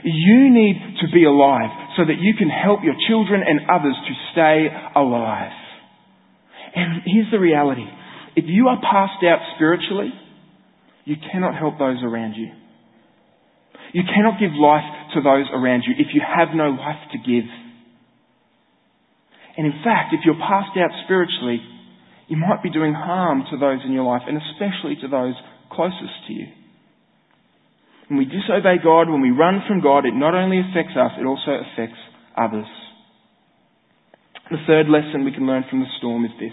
You 0.04 0.50
need 0.50 0.76
to 1.00 1.06
be 1.12 1.24
alive 1.24 1.70
so 1.96 2.04
that 2.04 2.18
you 2.18 2.34
can 2.36 2.48
help 2.48 2.80
your 2.82 2.96
children 3.08 3.42
and 3.46 3.68
others 3.68 3.94
to 3.94 4.14
stay 4.32 4.68
alive. 4.96 5.52
And 6.74 7.02
here's 7.04 7.30
the 7.30 7.38
reality. 7.38 7.84
If 8.34 8.44
you 8.48 8.68
are 8.68 8.80
passed 8.80 9.22
out 9.24 9.40
spiritually, 9.56 10.10
you 11.04 11.16
cannot 11.32 11.54
help 11.56 11.78
those 11.78 11.98
around 12.02 12.34
you. 12.34 12.48
You 13.92 14.02
cannot 14.08 14.40
give 14.40 14.52
life 14.56 14.88
to 15.14 15.20
those 15.20 15.46
around 15.52 15.84
you 15.86 15.94
if 15.98 16.14
you 16.14 16.22
have 16.24 16.48
no 16.54 16.70
life 16.70 17.12
to 17.12 17.18
give. 17.18 17.44
And 19.56 19.66
in 19.66 19.84
fact, 19.84 20.14
if 20.14 20.20
you're 20.24 20.40
passed 20.40 20.76
out 20.78 20.90
spiritually, 21.04 21.60
you 22.28 22.38
might 22.38 22.62
be 22.62 22.70
doing 22.70 22.94
harm 22.94 23.44
to 23.50 23.58
those 23.58 23.80
in 23.84 23.92
your 23.92 24.04
life 24.04 24.22
and 24.26 24.40
especially 24.40 24.96
to 25.02 25.08
those 25.08 25.34
closest 25.70 26.26
to 26.28 26.32
you. 26.32 26.46
When 28.12 28.18
we 28.18 28.28
disobey 28.28 28.76
God, 28.84 29.08
when 29.08 29.24
we 29.24 29.32
run 29.32 29.64
from 29.64 29.80
God, 29.80 30.04
it 30.04 30.12
not 30.12 30.36
only 30.36 30.60
affects 30.60 30.92
us, 31.00 31.16
it 31.16 31.24
also 31.24 31.64
affects 31.64 31.96
others. 32.36 32.68
The 34.52 34.60
third 34.68 34.92
lesson 34.92 35.24
we 35.24 35.32
can 35.32 35.48
learn 35.48 35.64
from 35.64 35.80
the 35.80 35.88
storm 35.96 36.26
is 36.26 36.36
this. 36.36 36.52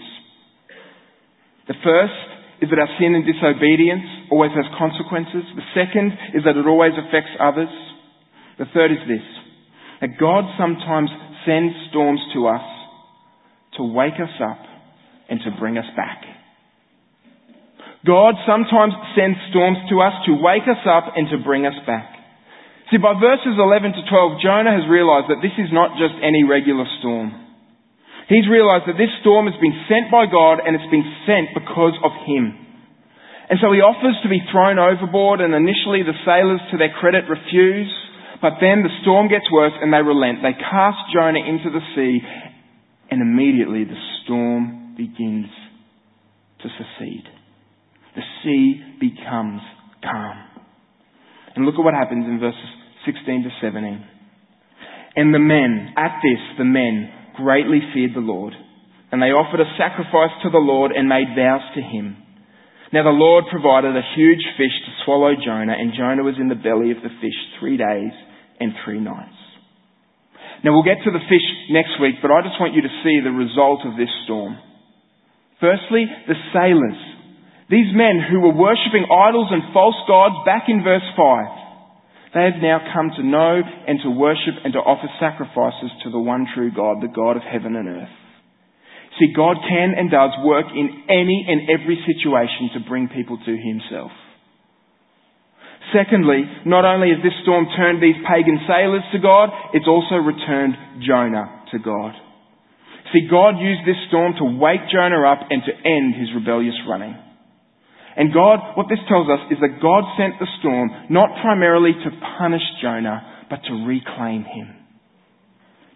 The 1.68 1.76
first 1.84 2.64
is 2.64 2.72
that 2.72 2.80
our 2.80 2.88
sin 2.96 3.12
and 3.12 3.28
disobedience 3.28 4.08
always 4.32 4.56
has 4.56 4.64
consequences. 4.72 5.44
The 5.52 5.68
second 5.76 6.16
is 6.32 6.48
that 6.48 6.56
it 6.56 6.64
always 6.64 6.96
affects 6.96 7.36
others. 7.36 7.68
The 8.56 8.64
third 8.72 8.96
is 8.96 9.04
this, 9.04 9.26
that 10.00 10.16
God 10.16 10.48
sometimes 10.56 11.12
sends 11.44 11.76
storms 11.92 12.24
to 12.40 12.48
us 12.48 12.64
to 13.76 13.84
wake 13.84 14.16
us 14.16 14.32
up 14.40 14.64
and 15.28 15.44
to 15.44 15.60
bring 15.60 15.76
us 15.76 15.92
back. 15.92 16.24
God 18.06 18.34
sometimes 18.48 18.96
sends 19.12 19.36
storms 19.52 19.76
to 19.92 20.00
us 20.00 20.16
to 20.24 20.40
wake 20.40 20.64
us 20.64 20.80
up 20.88 21.12
and 21.16 21.28
to 21.30 21.44
bring 21.44 21.68
us 21.68 21.76
back. 21.84 22.16
See, 22.88 22.96
by 22.96 23.14
verses 23.14 23.54
11 23.60 23.92
to 23.92 24.02
12, 24.08 24.42
Jonah 24.42 24.74
has 24.74 24.88
realized 24.88 25.28
that 25.30 25.44
this 25.44 25.54
is 25.60 25.70
not 25.70 25.94
just 26.00 26.16
any 26.24 26.42
regular 26.42 26.88
storm. 26.98 27.30
He's 28.26 28.48
realized 28.48 28.88
that 28.88 28.98
this 28.98 29.12
storm 29.20 29.46
has 29.46 29.58
been 29.60 29.76
sent 29.86 30.08
by 30.10 30.26
God 30.26 30.58
and 30.64 30.74
it's 30.74 30.90
been 30.90 31.06
sent 31.28 31.52
because 31.52 31.94
of 32.02 32.10
him. 32.24 32.56
And 33.50 33.58
so 33.58 33.74
he 33.74 33.82
offers 33.82 34.14
to 34.22 34.30
be 34.30 34.42
thrown 34.50 34.78
overboard 34.78 35.42
and 35.42 35.52
initially 35.54 36.06
the 36.06 36.16
sailors 36.22 36.62
to 36.70 36.78
their 36.78 36.94
credit 36.94 37.26
refuse, 37.26 37.90
but 38.40 38.62
then 38.62 38.86
the 38.86 38.94
storm 39.02 39.28
gets 39.28 39.50
worse 39.50 39.74
and 39.76 39.92
they 39.92 40.02
relent. 40.02 40.40
They 40.40 40.54
cast 40.54 41.02
Jonah 41.12 41.42
into 41.42 41.68
the 41.68 41.82
sea 41.94 42.22
and 43.10 43.20
immediately 43.20 43.84
the 43.84 43.98
storm 44.22 44.94
begins 44.96 45.50
to 46.62 46.68
secede. 46.78 47.26
The 48.20 48.44
sea 48.44 48.76
becomes 49.00 49.64
calm. 50.04 50.36
And 51.56 51.64
look 51.64 51.80
at 51.80 51.84
what 51.84 51.96
happens 51.96 52.28
in 52.28 52.36
verses 52.36 52.68
16 53.08 53.48
to 53.48 53.50
17. 53.64 53.80
And 55.16 55.32
the 55.32 55.40
men, 55.40 55.96
at 55.96 56.20
this, 56.20 56.42
the 56.60 56.68
men 56.68 57.08
greatly 57.40 57.80
feared 57.96 58.12
the 58.12 58.20
Lord. 58.20 58.52
And 59.08 59.24
they 59.24 59.32
offered 59.32 59.64
a 59.64 59.72
sacrifice 59.80 60.36
to 60.44 60.52
the 60.52 60.60
Lord 60.60 60.92
and 60.92 61.08
made 61.08 61.32
vows 61.32 61.64
to 61.74 61.80
him. 61.80 62.20
Now 62.92 63.08
the 63.08 63.16
Lord 63.16 63.48
provided 63.48 63.96
a 63.96 64.12
huge 64.12 64.44
fish 64.60 64.76
to 64.84 64.92
swallow 65.08 65.32
Jonah, 65.32 65.72
and 65.72 65.96
Jonah 65.96 66.22
was 66.22 66.36
in 66.36 66.52
the 66.52 66.60
belly 66.60 66.92
of 66.92 67.00
the 67.00 67.14
fish 67.24 67.38
three 67.58 67.80
days 67.80 68.12
and 68.60 68.76
three 68.84 69.00
nights. 69.00 69.40
Now 70.60 70.76
we'll 70.76 70.84
get 70.84 71.00
to 71.08 71.10
the 71.10 71.24
fish 71.24 71.46
next 71.72 71.96
week, 72.04 72.20
but 72.20 72.28
I 72.28 72.44
just 72.44 72.60
want 72.60 72.76
you 72.76 72.82
to 72.84 73.00
see 73.00 73.24
the 73.24 73.32
result 73.32 73.80
of 73.88 73.96
this 73.96 74.12
storm. 74.28 74.60
Firstly, 75.56 76.04
the 76.28 76.36
sailors. 76.52 77.00
These 77.70 77.94
men 77.94 78.18
who 78.18 78.42
were 78.42 78.52
worshipping 78.52 79.06
idols 79.06 79.46
and 79.54 79.70
false 79.72 79.94
gods 80.10 80.42
back 80.44 80.66
in 80.66 80.82
verse 80.82 81.06
5. 81.14 82.34
They 82.34 82.50
have 82.50 82.58
now 82.58 82.82
come 82.90 83.14
to 83.14 83.22
know 83.22 83.62
and 83.62 84.02
to 84.02 84.10
worship 84.10 84.58
and 84.66 84.74
to 84.74 84.82
offer 84.82 85.06
sacrifices 85.22 85.90
to 86.02 86.10
the 86.10 86.18
one 86.18 86.50
true 86.50 86.74
God, 86.74 86.98
the 86.98 87.14
God 87.14 87.38
of 87.38 87.46
heaven 87.46 87.78
and 87.78 87.86
earth. 87.86 88.16
See, 89.18 89.30
God 89.34 89.58
can 89.62 89.94
and 89.94 90.10
does 90.10 90.34
work 90.42 90.66
in 90.74 91.06
any 91.06 91.46
and 91.46 91.70
every 91.70 91.98
situation 92.06 92.74
to 92.74 92.88
bring 92.88 93.06
people 93.06 93.38
to 93.38 93.54
Himself. 93.54 94.10
Secondly, 95.94 96.42
not 96.66 96.84
only 96.84 97.10
has 97.10 97.22
this 97.22 97.38
storm 97.42 97.66
turned 97.78 98.02
these 98.02 98.18
pagan 98.26 98.58
sailors 98.66 99.06
to 99.14 99.18
God, 99.18 99.50
it's 99.74 99.86
also 99.86 100.18
returned 100.18 100.74
Jonah 101.06 101.66
to 101.70 101.78
God. 101.78 102.14
See, 103.12 103.26
God 103.30 103.58
used 103.58 103.86
this 103.86 103.98
storm 104.06 104.34
to 104.38 104.58
wake 104.58 104.86
Jonah 104.90 105.22
up 105.26 105.46
and 105.50 105.62
to 105.66 105.72
end 105.86 106.14
his 106.14 106.30
rebellious 106.34 106.78
running. 106.86 107.29
And 108.20 108.34
God, 108.34 108.76
what 108.76 108.92
this 108.92 109.00
tells 109.08 109.32
us 109.32 109.40
is 109.48 109.56
that 109.64 109.80
God 109.80 110.04
sent 110.20 110.36
the 110.36 110.50
storm 110.60 110.92
not 111.08 111.40
primarily 111.40 111.96
to 111.96 112.10
punish 112.36 112.64
Jonah, 112.84 113.48
but 113.48 113.64
to 113.64 113.72
reclaim 113.88 114.44
him, 114.44 114.76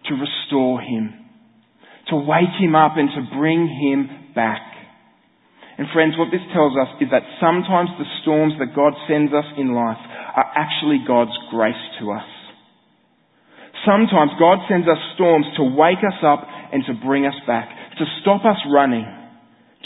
to 0.09 0.13
restore 0.17 0.81
him 0.81 1.25
to 2.09 2.15
wake 2.15 2.53
him 2.59 2.75
up 2.75 2.93
and 2.97 3.09
to 3.09 3.37
bring 3.37 3.65
him 3.65 4.33
back. 4.33 4.61
And 5.77 5.87
friends, 5.91 6.15
what 6.17 6.31
this 6.31 6.43
tells 6.53 6.77
us 6.77 6.87
is 7.01 7.09
that 7.11 7.25
sometimes 7.41 7.89
the 7.97 8.07
storms 8.21 8.53
that 8.59 8.75
God 8.75 8.93
sends 9.09 9.33
us 9.33 9.45
in 9.57 9.75
life 9.75 9.99
are 9.99 10.47
actually 10.55 11.03
God's 11.03 11.35
grace 11.51 11.81
to 11.99 12.11
us. 12.11 12.29
Sometimes 13.83 14.31
God 14.39 14.63
sends 14.69 14.87
us 14.87 14.97
storms 15.15 15.45
to 15.57 15.63
wake 15.75 15.99
us 15.99 16.19
up 16.23 16.47
and 16.71 16.83
to 16.87 16.93
bring 17.05 17.25
us 17.25 17.35
back, 17.45 17.69
to 17.99 18.05
stop 18.21 18.45
us 18.45 18.57
running, 18.71 19.05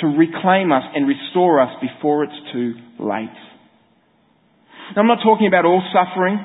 to 0.02 0.08
reclaim 0.08 0.72
us 0.72 0.84
and 0.96 1.08
restore 1.08 1.60
us 1.60 1.72
before 1.82 2.24
it's 2.24 2.42
too 2.54 2.74
late. 3.00 3.40
Now, 4.96 5.02
I'm 5.04 5.08
not 5.08 5.22
talking 5.24 5.48
about 5.48 5.66
all 5.66 5.84
suffering. 5.94 6.40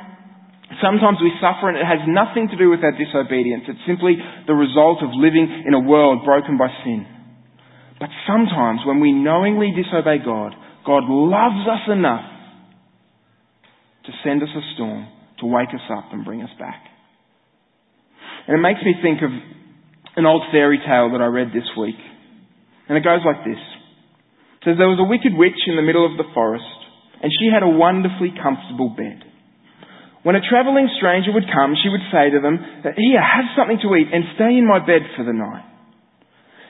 Sometimes 0.82 1.18
we 1.22 1.32
suffer 1.40 1.68
and 1.68 1.78
it 1.78 1.86
has 1.86 2.02
nothing 2.08 2.48
to 2.48 2.56
do 2.56 2.68
with 2.68 2.82
our 2.82 2.92
disobedience. 2.92 3.64
It's 3.68 3.86
simply 3.86 4.16
the 4.46 4.54
result 4.54 5.02
of 5.02 5.14
living 5.14 5.46
in 5.66 5.72
a 5.72 5.80
world 5.80 6.24
broken 6.24 6.58
by 6.58 6.68
sin. 6.84 7.06
But 8.00 8.10
sometimes 8.26 8.80
when 8.84 9.00
we 9.00 9.12
knowingly 9.12 9.72
disobey 9.72 10.18
God, 10.24 10.52
God 10.84 11.04
loves 11.06 11.64
us 11.68 11.88
enough 11.88 12.26
to 14.04 14.12
send 14.24 14.42
us 14.42 14.52
a 14.52 14.64
storm, 14.74 15.08
to 15.40 15.46
wake 15.46 15.70
us 15.72 15.86
up 15.88 16.12
and 16.12 16.24
bring 16.24 16.42
us 16.42 16.52
back. 16.58 16.84
And 18.46 18.58
it 18.58 18.60
makes 18.60 18.80
me 18.84 18.94
think 19.00 19.22
of 19.22 19.30
an 20.16 20.26
old 20.26 20.42
fairy 20.52 20.78
tale 20.78 21.10
that 21.12 21.22
I 21.22 21.26
read 21.26 21.48
this 21.48 21.68
week. 21.78 21.96
And 22.88 22.98
it 22.98 23.04
goes 23.04 23.24
like 23.24 23.44
this. 23.44 23.60
It 23.60 24.62
says 24.64 24.76
there 24.76 24.92
was 24.92 25.00
a 25.00 25.08
wicked 25.08 25.32
witch 25.36 25.60
in 25.68 25.76
the 25.76 25.84
middle 25.84 26.04
of 26.04 26.16
the 26.16 26.28
forest, 26.32 26.68
and 27.20 27.32
she 27.32 27.48
had 27.52 27.64
a 27.64 27.68
wonderfully 27.68 28.32
comfortable 28.36 28.92
bed. 28.92 29.24
When 30.24 30.36
a 30.36 30.44
travelling 30.44 30.88
stranger 30.96 31.36
would 31.36 31.52
come, 31.52 31.76
she 31.76 31.92
would 31.92 32.04
say 32.08 32.32
to 32.32 32.40
them, 32.40 32.56
Here, 32.96 33.20
have 33.20 33.52
something 33.56 33.76
to 33.84 33.92
eat 33.96 34.08
and 34.08 34.24
stay 34.36 34.56
in 34.56 34.64
my 34.64 34.80
bed 34.80 35.04
for 35.16 35.24
the 35.24 35.36
night. 35.36 35.68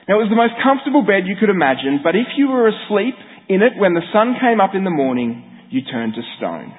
Now 0.07 0.19
it 0.19 0.27
was 0.27 0.33
the 0.33 0.37
most 0.37 0.59
comfortable 0.59 1.07
bed 1.07 1.25
you 1.25 1.39
could 1.39 1.49
imagine, 1.49 2.03
but 2.03 2.19
if 2.19 2.35
you 2.37 2.51
were 2.51 2.67
asleep 2.67 3.15
in 3.47 3.63
it 3.63 3.79
when 3.79 3.95
the 3.95 4.05
sun 4.11 4.35
came 4.37 4.59
up 4.59 4.75
in 4.75 4.83
the 4.83 4.93
morning, 4.93 5.39
you 5.71 5.81
turned 5.81 6.13
to 6.13 6.23
stone. 6.37 6.75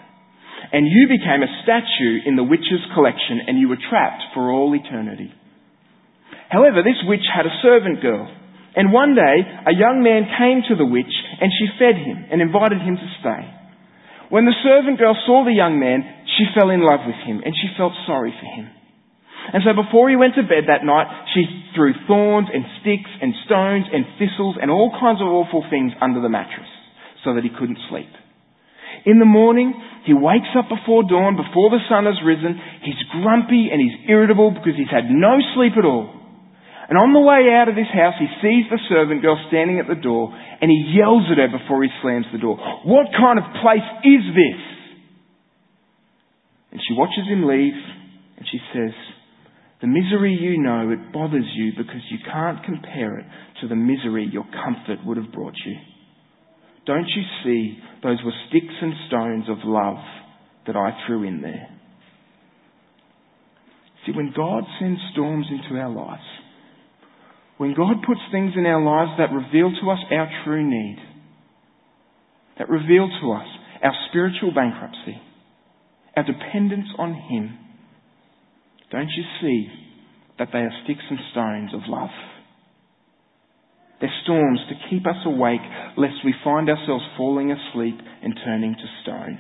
And 0.73 0.87
you 0.87 1.09
became 1.09 1.43
a 1.43 1.57
statue 1.65 2.23
in 2.29 2.37
the 2.37 2.47
witch's 2.47 2.85
collection 2.95 3.41
and 3.47 3.59
you 3.59 3.69
were 3.69 3.81
trapped 3.81 4.23
for 4.35 4.53
all 4.53 4.75
eternity. 4.75 5.33
However, 6.51 6.83
this 6.83 7.01
witch 7.09 7.25
had 7.27 7.47
a 7.47 7.59
servant 7.63 8.03
girl. 8.03 8.31
And 8.77 8.93
one 8.93 9.17
day, 9.17 9.37
a 9.65 9.73
young 9.73 10.05
man 10.05 10.29
came 10.37 10.61
to 10.69 10.77
the 10.77 10.85
witch 10.85 11.11
and 11.41 11.49
she 11.49 11.73
fed 11.81 11.97
him 11.97 12.29
and 12.29 12.45
invited 12.45 12.85
him 12.85 13.01
to 13.01 13.09
stay. 13.25 13.43
When 14.29 14.45
the 14.45 14.61
servant 14.61 15.01
girl 15.01 15.17
saw 15.25 15.49
the 15.49 15.57
young 15.57 15.81
man, 15.81 16.05
she 16.37 16.45
fell 16.53 16.69
in 16.69 16.85
love 16.85 17.09
with 17.09 17.17
him 17.25 17.41
and 17.41 17.57
she 17.57 17.73
felt 17.81 17.97
sorry 18.05 18.37
for 18.37 18.45
him. 18.45 18.69
And 19.57 19.63
so 19.65 19.73
before 19.73 20.11
he 20.11 20.21
went 20.21 20.35
to 20.37 20.43
bed 20.43 20.69
that 20.69 20.85
night, 20.85 21.07
she 21.33 21.47
threw 21.73 21.95
thorns 22.05 22.53
and 22.53 22.67
sticks 22.83 23.09
and 23.09 23.33
stones 23.47 23.87
and 23.89 24.05
thistles 24.19 24.61
and 24.61 24.69
all 24.69 24.93
kinds 24.93 25.23
of 25.23 25.31
awful 25.31 25.65
things 25.71 25.97
under 26.03 26.21
the 26.21 26.29
mattress 26.29 26.69
so 27.23 27.33
that 27.35 27.47
he 27.47 27.55
couldn't 27.55 27.79
sleep. 27.89 28.11
In 29.07 29.23
the 29.23 29.29
morning, 29.29 29.71
he 30.05 30.15
wakes 30.15 30.51
up 30.59 30.67
before 30.67 31.07
dawn, 31.07 31.39
before 31.39 31.71
the 31.71 31.83
sun 31.89 32.11
has 32.11 32.19
risen. 32.27 32.59
He's 32.83 32.99
grumpy 33.23 33.71
and 33.71 33.79
he's 33.79 34.11
irritable 34.11 34.51
because 34.51 34.75
he's 34.75 34.91
had 34.91 35.07
no 35.07 35.39
sleep 35.55 35.79
at 35.79 35.87
all. 35.87 36.16
And 36.89 36.99
on 36.99 37.11
the 37.11 37.21
way 37.21 37.51
out 37.51 37.69
of 37.69 37.75
his 37.75 37.91
house, 37.91 38.15
he 38.19 38.31
sees 38.39 38.71
the 38.71 38.79
servant 38.89 39.23
girl 39.23 39.35
standing 39.49 39.83
at 39.83 39.91
the 39.91 39.99
door 39.99 40.31
and 40.31 40.71
he 40.71 40.95
yells 40.95 41.27
at 41.31 41.39
her 41.39 41.51
before 41.51 41.83
he 41.83 41.91
slams 42.01 42.27
the 42.31 42.39
door. 42.39 42.57
What 42.87 43.11
kind 43.11 43.39
of 43.39 43.51
place 43.59 43.87
is 44.07 44.23
this? 44.31 44.63
And 46.71 46.81
she 46.81 46.95
watches 46.95 47.27
him 47.27 47.43
leave 47.43 47.75
and 48.39 48.47
she 48.47 48.63
says, 48.71 48.95
The 49.83 49.91
misery 49.91 50.39
you 50.39 50.63
know, 50.63 50.91
it 50.95 51.13
bothers 51.13 51.49
you 51.59 51.73
because 51.77 52.07
you 52.11 52.19
can't 52.23 52.63
compare 52.63 53.19
it 53.19 53.27
to 53.63 53.69
the 53.69 53.75
misery 53.75 54.29
your 54.31 54.47
comfort 54.47 55.05
would 55.05 55.17
have 55.17 55.33
brought 55.33 55.59
you. 55.67 55.75
Don't 56.87 57.09
you 57.09 57.23
see 57.43 57.79
those 58.03 58.23
were 58.25 58.33
sticks 58.49 58.75
and 58.81 58.95
stones 59.09 59.45
of 59.49 59.59
love 59.65 59.99
that 60.69 60.77
I 60.77 60.95
threw 61.07 61.27
in 61.27 61.43
there? 61.43 61.69
See, 64.07 64.13
when 64.13 64.33
God 64.37 64.63
sends 64.79 65.01
storms 65.13 65.47
into 65.51 65.81
our 65.81 65.91
lives, 65.91 66.23
when 67.59 67.75
God 67.75 67.97
puts 68.07 68.21
things 68.31 68.53
in 68.57 68.67
our 68.67 68.83
lives 68.83 69.13
that 69.19 69.33
reveal 69.35 69.71
to 69.71 69.91
us 69.91 69.99
our 70.11 70.29
true 70.45 70.69
need, 70.69 70.99
that 72.59 72.69
reveal 72.69 73.09
to 73.21 73.33
us 73.33 73.47
our 73.83 73.93
spiritual 74.09 74.53
bankruptcy, 74.55 75.21
our 76.17 76.25
dependence 76.25 76.89
on 76.99 77.15
Him, 77.15 77.59
Don't 78.91 79.09
you 79.09 79.25
see 79.41 79.69
that 80.39 80.49
they 80.53 80.61
are 80.61 80.73
sticks 80.85 81.03
and 81.11 81.19
stones 81.33 81.75
of 81.75 81.89
love? 81.89 82.11
They're 84.01 84.11
storms 84.25 84.61
to 84.69 84.91
keep 84.91 85.07
us 85.07 85.17
awake 85.25 85.63
lest 85.97 86.25
we 86.25 86.35
find 86.45 86.69
ourselves 86.69 87.05
falling 87.17 87.51
asleep 87.51 87.97
and 88.23 88.39
turning 88.45 88.75
to 88.75 89.03
stone. 89.03 89.39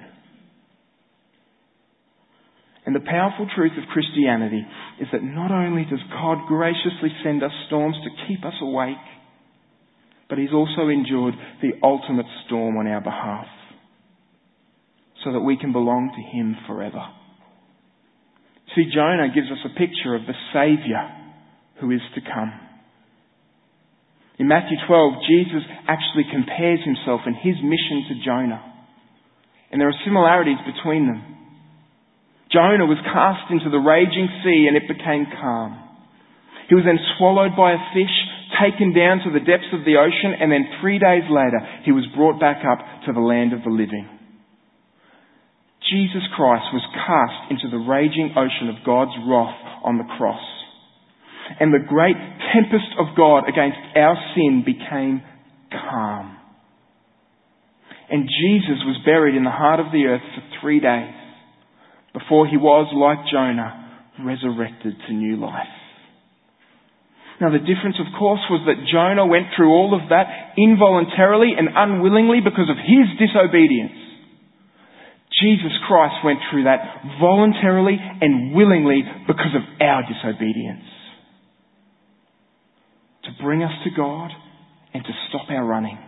And 2.87 2.94
the 2.94 3.01
powerful 3.01 3.49
truth 3.55 3.72
of 3.77 3.90
Christianity 3.90 4.64
is 5.01 5.09
that 5.12 5.22
not 5.22 5.51
only 5.51 5.85
does 5.85 6.03
God 6.09 6.46
graciously 6.46 7.11
send 7.25 7.42
us 7.42 7.51
storms 7.66 7.96
to 8.05 8.27
keep 8.29 8.44
us 8.44 8.55
awake, 8.62 9.03
but 10.29 10.38
He's 10.38 10.55
also 10.55 10.88
endured 10.88 11.35
the 11.61 11.72
ultimate 11.83 12.27
storm 12.46 12.77
on 12.77 12.87
our 12.87 13.01
behalf 13.01 13.46
so 15.25 15.33
that 15.33 15.40
we 15.40 15.59
can 15.59 15.72
belong 15.72 16.14
to 16.14 16.37
Him 16.38 16.57
forever. 16.68 17.03
See, 18.77 18.87
Jonah 18.94 19.35
gives 19.35 19.51
us 19.51 19.64
a 19.64 19.79
picture 19.79 20.14
of 20.14 20.22
the 20.22 20.38
Saviour 20.53 21.11
who 21.81 21.90
is 21.90 22.03
to 22.14 22.20
come. 22.20 22.53
In 24.38 24.49
Matthew 24.49 24.77
12, 24.87 25.14
Jesus 25.27 25.64
actually 25.88 26.29
compares 26.31 26.81
himself 26.85 27.22
and 27.25 27.35
his 27.35 27.57
mission 27.64 28.05
to 28.09 28.25
Jonah. 28.25 28.62
And 29.72 29.81
there 29.81 29.88
are 29.88 30.05
similarities 30.05 30.61
between 30.66 31.07
them. 31.07 31.37
Jonah 32.57 32.88
was 32.88 32.97
cast 33.05 33.53
into 33.53 33.69
the 33.69 33.77
raging 33.77 34.33
sea 34.40 34.64
and 34.64 34.81
it 34.81 34.88
became 34.88 35.29
calm. 35.29 35.77
He 36.73 36.75
was 36.75 36.88
then 36.88 36.97
swallowed 37.21 37.53
by 37.53 37.77
a 37.77 37.87
fish, 37.92 38.16
taken 38.57 38.97
down 38.97 39.21
to 39.29 39.31
the 39.31 39.45
depths 39.45 39.77
of 39.77 39.85
the 39.85 40.01
ocean, 40.01 40.33
and 40.33 40.49
then 40.49 40.81
three 40.81 40.97
days 40.97 41.29
later 41.29 41.61
he 41.85 41.92
was 41.92 42.09
brought 42.16 42.40
back 42.40 42.64
up 42.64 42.81
to 43.05 43.12
the 43.12 43.21
land 43.21 43.53
of 43.53 43.61
the 43.61 43.69
living. 43.69 44.09
Jesus 45.85 46.25
Christ 46.33 46.73
was 46.73 46.83
cast 46.97 47.53
into 47.53 47.69
the 47.69 47.85
raging 47.85 48.33
ocean 48.33 48.73
of 48.73 48.81
God's 48.88 49.14
wrath 49.29 49.85
on 49.85 50.01
the 50.01 50.09
cross. 50.16 50.42
And 51.61 51.77
the 51.77 51.85
great 51.85 52.16
tempest 52.57 52.97
of 52.97 53.12
God 53.21 53.45
against 53.45 53.79
our 53.95 54.16
sin 54.33 54.64
became 54.64 55.21
calm. 55.71 56.40
And 58.09 58.25
Jesus 58.25 58.81
was 58.88 59.05
buried 59.05 59.37
in 59.37 59.45
the 59.45 59.53
heart 59.53 59.79
of 59.79 59.92
the 59.92 60.09
earth 60.09 60.25
for 60.33 60.42
three 60.59 60.81
days 60.81 61.26
before 62.16 62.48
he 62.48 62.57
was, 62.57 62.88
like 62.96 63.29
Jonah, 63.29 64.00
resurrected 64.24 64.96
to 65.07 65.12
new 65.12 65.37
life. 65.37 65.68
Now 67.40 67.52
the 67.52 67.61
difference, 67.61 68.00
of 68.00 68.09
course, 68.18 68.40
was 68.48 68.64
that 68.64 68.88
Jonah 68.88 69.29
went 69.29 69.52
through 69.52 69.68
all 69.68 69.92
of 69.92 70.09
that 70.09 70.57
involuntarily 70.57 71.52
and 71.52 71.68
unwillingly 71.68 72.40
because 72.40 72.72
of 72.72 72.81
his 72.81 73.12
disobedience. 73.20 73.92
Jesus 75.37 75.76
Christ 75.85 76.24
went 76.24 76.40
through 76.48 76.64
that 76.64 76.81
voluntarily 77.20 78.00
and 78.00 78.57
willingly 78.57 79.05
because 79.29 79.52
of 79.52 79.61
our 79.85 80.00
disobedience. 80.09 80.88
To 83.29 83.44
bring 83.44 83.62
us 83.62 83.76
to 83.85 83.90
God 83.92 84.31
and 84.94 85.05
to 85.05 85.12
stop 85.29 85.50
our 85.50 85.66
running. 85.66 85.98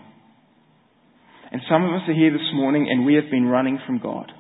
And 1.53 1.61
some 1.69 1.85
of 1.85 1.93
us 1.93 2.09
are 2.09 2.15
here 2.15 2.33
this 2.33 2.49
morning 2.55 2.89
and 2.89 3.05
we 3.05 3.15
have 3.15 3.31
been 3.31 3.45
running 3.45 3.79
from 3.85 3.99
God. 3.99 4.33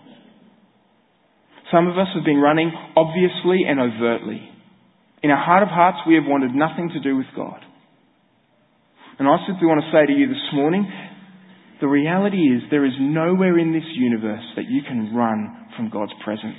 Some 1.73 1.87
of 1.87 1.99
us 1.99 2.09
have 2.15 2.25
been 2.25 2.41
running 2.41 2.73
obviously 2.97 3.65
and 3.69 3.79
overtly. 3.81 4.49
In 5.23 5.31
our 5.31 5.43
heart 5.43 5.63
of 5.63 5.69
hearts, 5.69 5.99
we 6.07 6.15
have 6.15 6.25
wanted 6.25 6.55
nothing 6.55 6.91
to 6.95 7.01
do 7.01 7.17
with 7.17 7.27
God. 7.35 7.61
And 9.19 9.27
I 9.27 9.37
simply 9.47 9.67
want 9.67 9.83
to 9.83 9.91
say 9.91 10.07
to 10.07 10.15
you 10.15 10.29
this 10.29 10.49
morning 10.55 10.87
the 11.81 11.89
reality 11.89 12.51
is 12.51 12.63
there 12.71 12.87
is 12.87 12.99
nowhere 12.99 13.59
in 13.59 13.73
this 13.73 13.87
universe 13.95 14.43
that 14.57 14.67
you 14.69 14.83
can 14.83 15.15
run 15.15 15.69
from 15.77 15.91
God's 15.91 16.15
presence. 16.25 16.59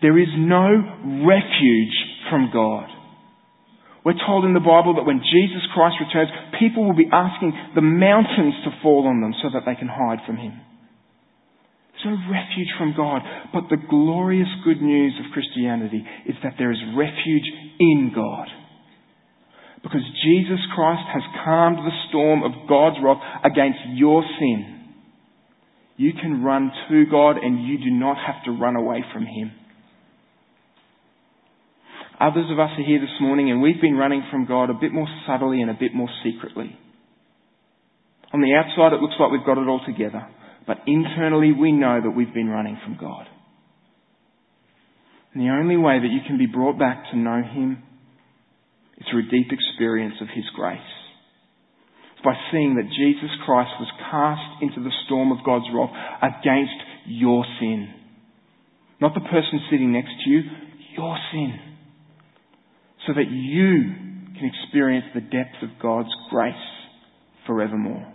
There 0.00 0.18
is 0.18 0.30
no 0.34 0.66
refuge 1.22 1.94
from 2.30 2.50
God. 2.52 2.90
We're 4.04 4.18
told 4.26 4.44
in 4.44 4.54
the 4.54 4.58
Bible 4.58 4.98
that 4.98 5.06
when 5.06 5.22
Jesus 5.22 5.62
Christ 5.74 5.94
returns, 6.02 6.30
people 6.58 6.84
will 6.84 6.98
be 6.98 7.10
asking 7.12 7.54
the 7.76 7.86
mountains 7.86 8.54
to 8.64 8.74
fall 8.82 9.06
on 9.06 9.20
them 9.20 9.34
so 9.42 9.50
that 9.54 9.62
they 9.64 9.78
can 9.78 9.86
hide 9.86 10.26
from 10.26 10.36
Him. 10.38 10.58
There's 12.02 12.18
no 12.18 12.30
refuge 12.30 12.68
from 12.78 12.94
God, 12.96 13.22
but 13.52 13.64
the 13.70 13.82
glorious 13.88 14.48
good 14.64 14.80
news 14.80 15.14
of 15.24 15.32
Christianity 15.32 16.04
is 16.26 16.34
that 16.42 16.54
there 16.58 16.72
is 16.72 16.78
refuge 16.96 17.46
in 17.78 18.12
God. 18.14 18.48
Because 19.82 20.02
Jesus 20.22 20.60
Christ 20.74 21.02
has 21.12 21.22
calmed 21.44 21.78
the 21.78 21.96
storm 22.08 22.42
of 22.42 22.68
God's 22.68 22.96
wrath 23.02 23.22
against 23.44 23.78
your 23.94 24.22
sin. 24.38 24.94
You 25.96 26.12
can 26.12 26.42
run 26.42 26.70
to 26.88 27.04
God 27.06 27.36
and 27.36 27.66
you 27.66 27.78
do 27.78 27.90
not 27.90 28.16
have 28.16 28.44
to 28.44 28.52
run 28.52 28.76
away 28.76 29.04
from 29.12 29.24
Him. 29.26 29.52
Others 32.20 32.46
of 32.52 32.58
us 32.58 32.70
are 32.78 32.86
here 32.86 33.00
this 33.00 33.20
morning 33.20 33.50
and 33.50 33.60
we've 33.60 33.80
been 33.80 33.96
running 33.96 34.22
from 34.30 34.46
God 34.46 34.70
a 34.70 34.74
bit 34.74 34.92
more 34.92 35.08
subtly 35.26 35.60
and 35.60 35.70
a 35.70 35.74
bit 35.74 35.94
more 35.94 36.08
secretly. 36.24 36.78
On 38.32 38.40
the 38.40 38.54
outside, 38.54 38.94
it 38.94 39.02
looks 39.02 39.14
like 39.18 39.30
we've 39.30 39.44
got 39.44 39.58
it 39.58 39.68
all 39.68 39.80
together. 39.84 40.26
But 40.66 40.78
internally, 40.86 41.52
we 41.52 41.72
know 41.72 42.00
that 42.00 42.10
we've 42.10 42.32
been 42.32 42.48
running 42.48 42.78
from 42.84 42.96
God. 43.00 43.26
And 45.32 45.42
the 45.42 45.50
only 45.50 45.76
way 45.76 45.98
that 45.98 46.12
you 46.12 46.20
can 46.26 46.38
be 46.38 46.46
brought 46.46 46.78
back 46.78 47.04
to 47.10 47.16
know 47.16 47.42
Him 47.42 47.82
is 48.98 49.06
through 49.10 49.26
a 49.26 49.30
deep 49.30 49.48
experience 49.50 50.14
of 50.20 50.28
His 50.28 50.44
grace. 50.54 50.78
It's 52.12 52.24
by 52.24 52.34
seeing 52.52 52.76
that 52.76 52.92
Jesus 52.94 53.30
Christ 53.44 53.70
was 53.80 53.90
cast 54.10 54.62
into 54.62 54.82
the 54.82 54.94
storm 55.06 55.32
of 55.32 55.44
God's 55.44 55.64
wrath 55.74 55.90
against 56.22 56.78
your 57.06 57.44
sin. 57.58 57.88
Not 59.00 59.14
the 59.14 59.20
person 59.20 59.60
sitting 59.70 59.92
next 59.92 60.12
to 60.24 60.30
you, 60.30 60.42
your 60.96 61.16
sin. 61.32 61.58
So 63.06 63.14
that 63.14 63.30
you 63.30 63.94
can 64.38 64.50
experience 64.62 65.06
the 65.14 65.20
depth 65.20 65.62
of 65.62 65.70
God's 65.80 66.12
grace 66.30 66.54
forevermore. 67.46 68.11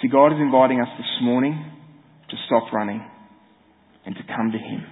See, 0.00 0.08
God 0.08 0.32
is 0.32 0.38
inviting 0.40 0.80
us 0.80 0.88
this 0.96 1.22
morning 1.22 1.64
to 2.30 2.36
stop 2.46 2.72
running 2.72 3.04
and 4.06 4.14
to 4.14 4.22
come 4.34 4.52
to 4.52 4.58
Him. 4.58 4.84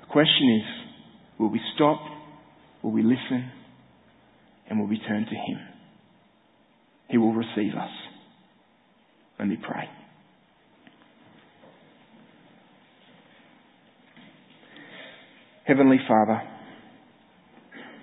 The 0.00 0.06
question 0.12 0.62
is, 0.62 1.38
will 1.38 1.50
we 1.50 1.60
stop 1.74 2.00
Will 2.86 2.92
we 2.92 3.02
listen? 3.02 3.50
And 4.70 4.78
will 4.78 4.86
we 4.86 5.00
turn 5.00 5.24
to 5.24 5.34
Him? 5.34 5.58
He 7.08 7.18
will 7.18 7.34
receive 7.34 7.74
us. 7.74 7.90
Let 9.40 9.48
me 9.48 9.56
pray. 9.56 9.88
Heavenly 15.66 15.98
Father, 16.06 16.42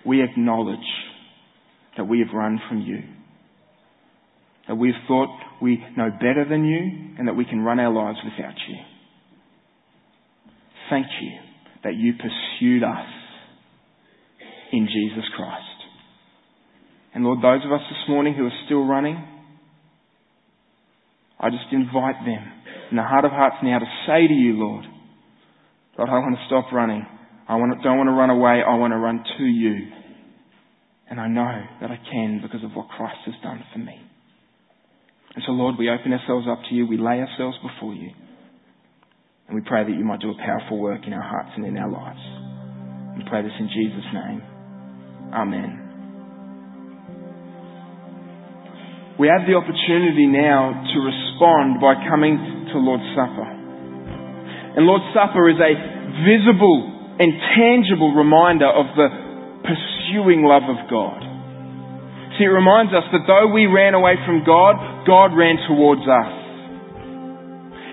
we 0.06 0.22
acknowledge 0.22 0.80
that 1.96 2.04
we 2.04 2.20
have 2.20 2.36
run 2.36 2.60
from 2.68 2.82
you. 2.82 3.00
That 4.68 4.76
we 4.76 4.90
have 4.90 5.08
thought 5.08 5.30
we 5.62 5.84
know 5.98 6.10
better 6.10 6.46
than 6.50 6.66
you 6.66 7.16
and 7.18 7.28
that 7.28 7.36
we 7.36 7.46
can 7.46 7.62
run 7.62 7.80
our 7.80 7.94
lives 7.94 8.20
without 8.24 8.56
you. 8.68 8.78
Thank 10.90 11.08
you 11.22 11.32
that 11.84 11.96
you 11.96 12.14
pursued 12.14 12.84
us 12.84 13.08
in 14.72 14.88
Jesus 14.88 15.26
Christ. 15.36 15.64
And 17.14 17.24
Lord, 17.24 17.40
those 17.40 17.66
of 17.66 17.72
us 17.72 17.82
this 17.90 18.10
morning 18.10 18.34
who 18.34 18.46
are 18.46 18.60
still 18.66 18.86
running, 18.86 19.22
I 21.40 21.50
just 21.50 21.72
invite 21.72 22.26
them 22.26 22.52
in 22.90 22.98
the 22.98 23.04
heart 23.04 23.26
of 23.26 23.32
hearts 23.32 23.58
now 23.64 23.80
to 23.80 23.86
say 24.08 24.28
to 24.28 24.34
you, 24.34 24.54
Lord, 24.54 24.86
God, 25.98 26.10
I 26.10 26.20
want 26.20 26.36
to 26.36 26.46
stop 26.48 26.72
running. 26.72 27.06
I 27.48 27.58
don't 27.58 27.98
want 27.98 28.08
to 28.08 28.14
run 28.14 28.30
away. 28.30 28.64
I 28.66 28.76
want 28.76 28.94
to 28.94 28.98
run 28.98 29.24
to 29.38 29.44
you. 29.44 29.88
And 31.10 31.20
I 31.20 31.28
know 31.28 31.62
that 31.82 31.92
I 31.92 32.00
can 32.10 32.40
because 32.42 32.64
of 32.64 32.72
what 32.72 32.88
Christ 32.90 33.18
has 33.26 33.36
done 33.44 33.64
for 33.74 33.80
me. 33.80 34.00
And 35.36 35.44
so, 35.46 35.52
Lord, 35.54 35.76
we 35.78 35.90
open 35.90 36.14
ourselves 36.14 36.46
up 36.50 36.60
to 36.70 36.76
you. 36.76 36.86
We 36.86 36.98
lay 36.98 37.20
ourselves 37.20 37.58
before 37.62 37.94
you. 37.94 38.12
And 39.48 39.56
we 39.56 39.62
pray 39.66 39.84
that 39.84 39.92
you 39.92 40.06
might 40.06 40.22
do 40.22 40.30
a 40.30 40.38
powerful 40.38 40.80
work 40.80 41.02
in 41.06 41.14
our 41.14 41.22
hearts 41.22 41.50
and 41.56 41.66
in 41.66 41.78
our 41.78 41.90
lives. 41.90 42.22
We 43.18 43.30
pray 43.30 43.42
this 43.42 43.54
in 43.60 43.68
Jesus' 43.70 44.10
name. 44.14 44.42
Amen. 45.34 45.84
We 49.20 49.30
have 49.30 49.46
the 49.46 49.54
opportunity 49.54 50.26
now 50.26 50.74
to 50.74 50.98
respond 51.02 51.82
by 51.82 52.02
coming 52.10 52.70
to 52.74 52.78
Lord's 52.82 53.06
Supper. 53.14 53.46
And 53.46 54.86
Lord's 54.90 55.06
Supper 55.14 55.50
is 55.50 55.58
a 55.62 55.74
visible 56.26 56.90
and 57.22 57.30
tangible 57.54 58.14
reminder 58.14 58.66
of 58.66 58.90
the 58.98 59.10
pursuing 59.62 60.42
love 60.46 60.66
of 60.66 60.90
God. 60.90 61.33
See, 62.38 62.50
it 62.50 62.54
reminds 62.54 62.94
us 62.94 63.06
that 63.14 63.30
though 63.30 63.54
we 63.54 63.70
ran 63.70 63.94
away 63.94 64.18
from 64.26 64.42
God, 64.42 65.06
God 65.06 65.38
ran 65.38 65.62
towards 65.70 66.02
us. 66.02 66.34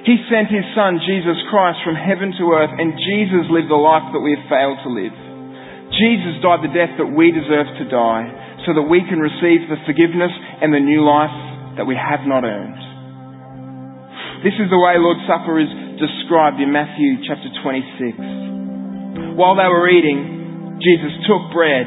He 0.08 0.16
sent 0.32 0.48
His 0.48 0.64
Son, 0.72 0.96
Jesus 1.04 1.36
Christ, 1.52 1.84
from 1.84 1.92
heaven 1.92 2.32
to 2.40 2.44
earth, 2.56 2.72
and 2.72 2.96
Jesus 2.96 3.52
lived 3.52 3.68
the 3.68 3.76
life 3.76 4.08
that 4.16 4.24
we 4.24 4.32
have 4.32 4.48
failed 4.48 4.80
to 4.80 4.90
live. 4.90 5.12
Jesus 5.92 6.40
died 6.40 6.64
the 6.64 6.72
death 6.72 6.96
that 6.96 7.12
we 7.12 7.28
deserve 7.36 7.68
to 7.76 7.86
die 7.92 8.32
so 8.64 8.72
that 8.72 8.88
we 8.88 9.04
can 9.04 9.20
receive 9.20 9.68
the 9.68 9.76
forgiveness 9.84 10.32
and 10.64 10.72
the 10.72 10.80
new 10.80 11.04
life 11.04 11.76
that 11.76 11.84
we 11.84 11.92
have 11.92 12.24
not 12.24 12.48
earned. 12.48 12.80
This 14.40 14.56
is 14.56 14.72
the 14.72 14.80
way 14.80 14.96
Lord's 14.96 15.20
Supper 15.28 15.60
is 15.60 15.68
described 16.00 16.64
in 16.64 16.72
Matthew 16.72 17.20
chapter 17.28 17.52
26. 17.60 19.36
While 19.36 19.60
they 19.60 19.68
were 19.68 19.84
eating, 19.84 20.80
Jesus 20.80 21.12
took 21.28 21.52
bread, 21.52 21.84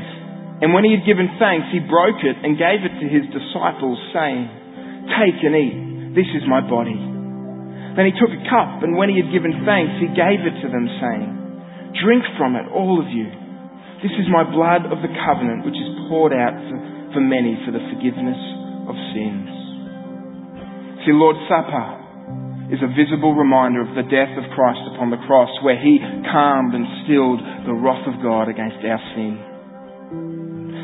and 0.62 0.72
when 0.72 0.86
he 0.86 0.94
had 0.94 1.06
given 1.08 1.28
thanks, 1.42 1.74
he 1.74 1.82
broke 1.82 2.22
it 2.22 2.38
and 2.40 2.60
gave 2.60 2.86
it 2.86 2.94
to 3.02 3.08
his 3.10 3.26
disciples, 3.34 3.98
saying, 4.14 4.46
Take 5.18 5.42
and 5.42 5.56
eat. 5.58 5.78
This 6.14 6.30
is 6.38 6.46
my 6.46 6.62
body. 6.62 6.96
Then 7.98 8.06
he 8.10 8.14
took 8.18 8.30
a 8.30 8.44
cup, 8.50 8.82
and 8.86 8.98
when 8.98 9.10
he 9.10 9.18
had 9.18 9.34
given 9.34 9.66
thanks, 9.66 9.98
he 9.98 10.10
gave 10.14 10.46
it 10.46 10.56
to 10.62 10.68
them, 10.70 10.86
saying, 11.02 11.30
Drink 12.02 12.26
from 12.38 12.58
it, 12.58 12.66
all 12.70 12.98
of 13.02 13.10
you. 13.10 13.30
This 14.02 14.14
is 14.18 14.28
my 14.30 14.44
blood 14.44 14.90
of 14.90 15.02
the 15.06 15.14
covenant, 15.26 15.66
which 15.66 15.78
is 15.78 15.90
poured 16.10 16.34
out 16.34 16.58
for, 16.70 16.78
for 17.18 17.22
many 17.22 17.56
for 17.66 17.72
the 17.72 17.84
forgiveness 17.94 18.40
of 18.90 18.96
sins. 19.14 19.50
See, 21.06 21.14
Lord 21.14 21.38
Supper 21.46 22.04
is 22.74 22.82
a 22.82 22.90
visible 22.98 23.36
reminder 23.36 23.86
of 23.86 23.94
the 23.94 24.08
death 24.08 24.34
of 24.40 24.50
Christ 24.58 24.82
upon 24.96 25.12
the 25.12 25.22
cross, 25.28 25.52
where 25.62 25.78
he 25.78 26.02
calmed 26.32 26.74
and 26.74 26.88
stilled 27.06 27.42
the 27.68 27.78
wrath 27.78 28.08
of 28.10 28.24
God 28.24 28.50
against 28.50 28.82
our 28.82 29.02
sin. 29.14 29.53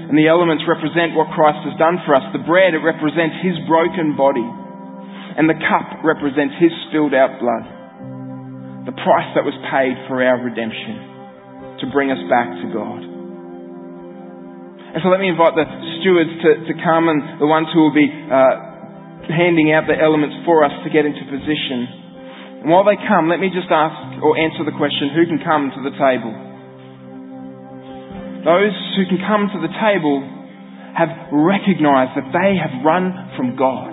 And 0.10 0.18
the 0.18 0.26
elements 0.26 0.66
represent 0.66 1.14
what 1.14 1.30
Christ 1.38 1.62
has 1.70 1.78
done 1.78 2.02
for 2.02 2.18
us. 2.18 2.26
The 2.34 2.42
bread, 2.42 2.74
it 2.74 2.82
represents 2.82 3.46
his 3.46 3.54
broken 3.70 4.18
body. 4.18 4.42
And 4.42 5.46
the 5.46 5.54
cup 5.54 6.02
represents 6.02 6.58
his 6.58 6.74
spilled 6.90 7.14
out 7.14 7.38
blood. 7.38 8.90
The 8.90 8.98
price 8.98 9.30
that 9.38 9.46
was 9.46 9.54
paid 9.70 9.94
for 10.10 10.18
our 10.18 10.42
redemption 10.42 11.86
to 11.86 11.94
bring 11.94 12.10
us 12.10 12.18
back 12.26 12.50
to 12.58 12.66
God. 12.74 13.02
And 14.90 15.00
so 15.06 15.14
let 15.14 15.22
me 15.22 15.30
invite 15.30 15.54
the 15.54 15.70
stewards 16.02 16.34
to, 16.42 16.50
to 16.66 16.74
come 16.82 17.06
and 17.06 17.38
the 17.38 17.46
ones 17.46 17.70
who 17.70 17.86
will 17.86 17.94
be 17.94 18.10
uh, 18.10 19.30
handing 19.30 19.70
out 19.70 19.86
the 19.86 19.94
elements 19.94 20.42
for 20.42 20.66
us 20.66 20.74
to 20.82 20.90
get 20.90 21.06
into 21.06 21.22
position. 21.30 22.66
And 22.66 22.68
while 22.74 22.82
they 22.82 22.98
come, 22.98 23.30
let 23.30 23.38
me 23.38 23.54
just 23.54 23.70
ask 23.70 23.94
or 24.26 24.42
answer 24.42 24.66
the 24.66 24.74
question 24.74 25.14
who 25.14 25.30
can 25.30 25.38
come 25.46 25.70
to 25.70 25.82
the 25.86 25.94
table? 25.94 26.49
Those 28.46 28.76
who 28.96 29.04
can 29.12 29.20
come 29.28 29.52
to 29.52 29.60
the 29.60 29.74
table 29.84 30.24
have 30.96 31.12
recognized 31.32 32.16
that 32.16 32.32
they 32.32 32.56
have 32.56 32.84
run 32.88 33.12
from 33.36 33.60
God. 33.60 33.92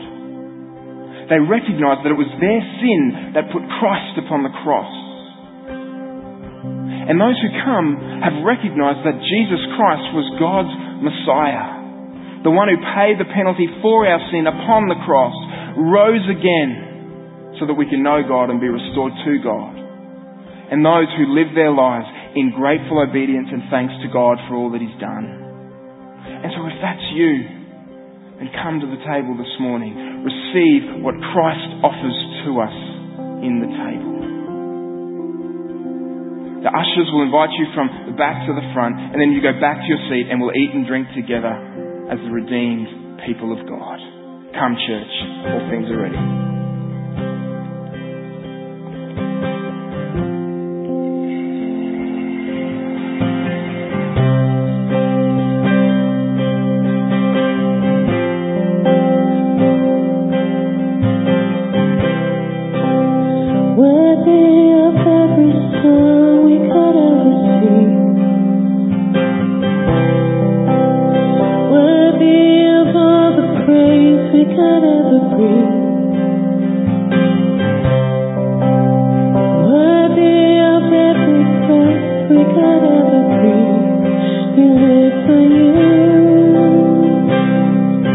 They 1.27 1.43
recognize 1.43 2.07
that 2.07 2.15
it 2.15 2.19
was 2.19 2.31
their 2.39 2.63
sin 2.79 3.35
that 3.35 3.51
put 3.51 3.67
Christ 3.83 4.15
upon 4.23 4.47
the 4.47 4.55
cross. 4.63 4.93
And 7.07 7.19
those 7.19 7.39
who 7.43 7.51
come 7.67 8.23
have 8.23 8.43
recognized 8.47 9.03
that 9.07 9.19
Jesus 9.19 9.63
Christ 9.75 10.07
was 10.15 10.27
God's 10.39 10.75
Messiah, 11.03 12.43
the 12.43 12.55
one 12.55 12.71
who 12.71 12.79
paid 12.95 13.19
the 13.19 13.31
penalty 13.31 13.67
for 13.83 14.07
our 14.07 14.23
sin 14.31 14.47
upon 14.47 14.87
the 14.87 14.99
cross, 15.03 15.35
rose 15.75 16.27
again 16.31 17.57
so 17.59 17.67
that 17.67 17.75
we 17.75 17.91
can 17.91 18.03
know 18.03 18.23
God 18.23 18.51
and 18.51 18.63
be 18.63 18.71
restored 18.71 19.15
to 19.27 19.33
God. 19.43 19.75
And 20.71 20.83
those 20.83 21.07
who 21.15 21.31
live 21.31 21.55
their 21.55 21.71
lives 21.71 22.07
in 22.37 22.53
grateful 22.53 23.01
obedience 23.01 23.49
and 23.51 23.65
thanks 23.73 23.97
to 24.05 24.09
God 24.13 24.37
for 24.47 24.55
all 24.55 24.71
that 24.77 24.85
He's 24.85 25.01
done. 25.01 25.25
And 25.25 26.53
so 26.53 26.69
if 26.69 26.77
that's 26.85 27.07
you, 27.17 27.33
then 28.37 28.53
come 28.61 28.79
to 28.85 28.89
the 28.89 29.01
table 29.09 29.33
this 29.41 29.57
morning. 29.59 29.97
Receive 30.21 31.01
what 31.01 31.17
Christ 31.33 31.69
offers 31.81 32.19
to 32.45 32.61
us 32.61 32.77
in 33.41 33.65
the 33.65 33.71
table. 33.73 34.17
The 36.61 36.73
ushers 36.75 37.09
will 37.15 37.25
invite 37.25 37.55
you 37.57 37.67
from 37.73 37.89
the 38.11 38.17
back 38.19 38.45
to 38.45 38.53
the 38.53 38.67
front, 38.75 38.99
and 38.99 39.17
then 39.17 39.33
you 39.33 39.41
go 39.41 39.55
back 39.61 39.81
to 39.81 39.87
your 39.87 40.03
seat 40.11 40.29
and 40.29 40.41
we'll 40.41 40.57
eat 40.57 40.75
and 40.75 40.87
drink 40.87 41.09
together 41.15 41.55
as 42.11 42.19
the 42.19 42.31
redeemed 42.31 43.23
people 43.25 43.55
of 43.55 43.65
God. 43.65 43.99
Come, 44.53 44.77
church, 44.77 45.15
all 45.47 45.63
things 45.71 45.89
are 45.89 46.01
ready. 46.03 46.46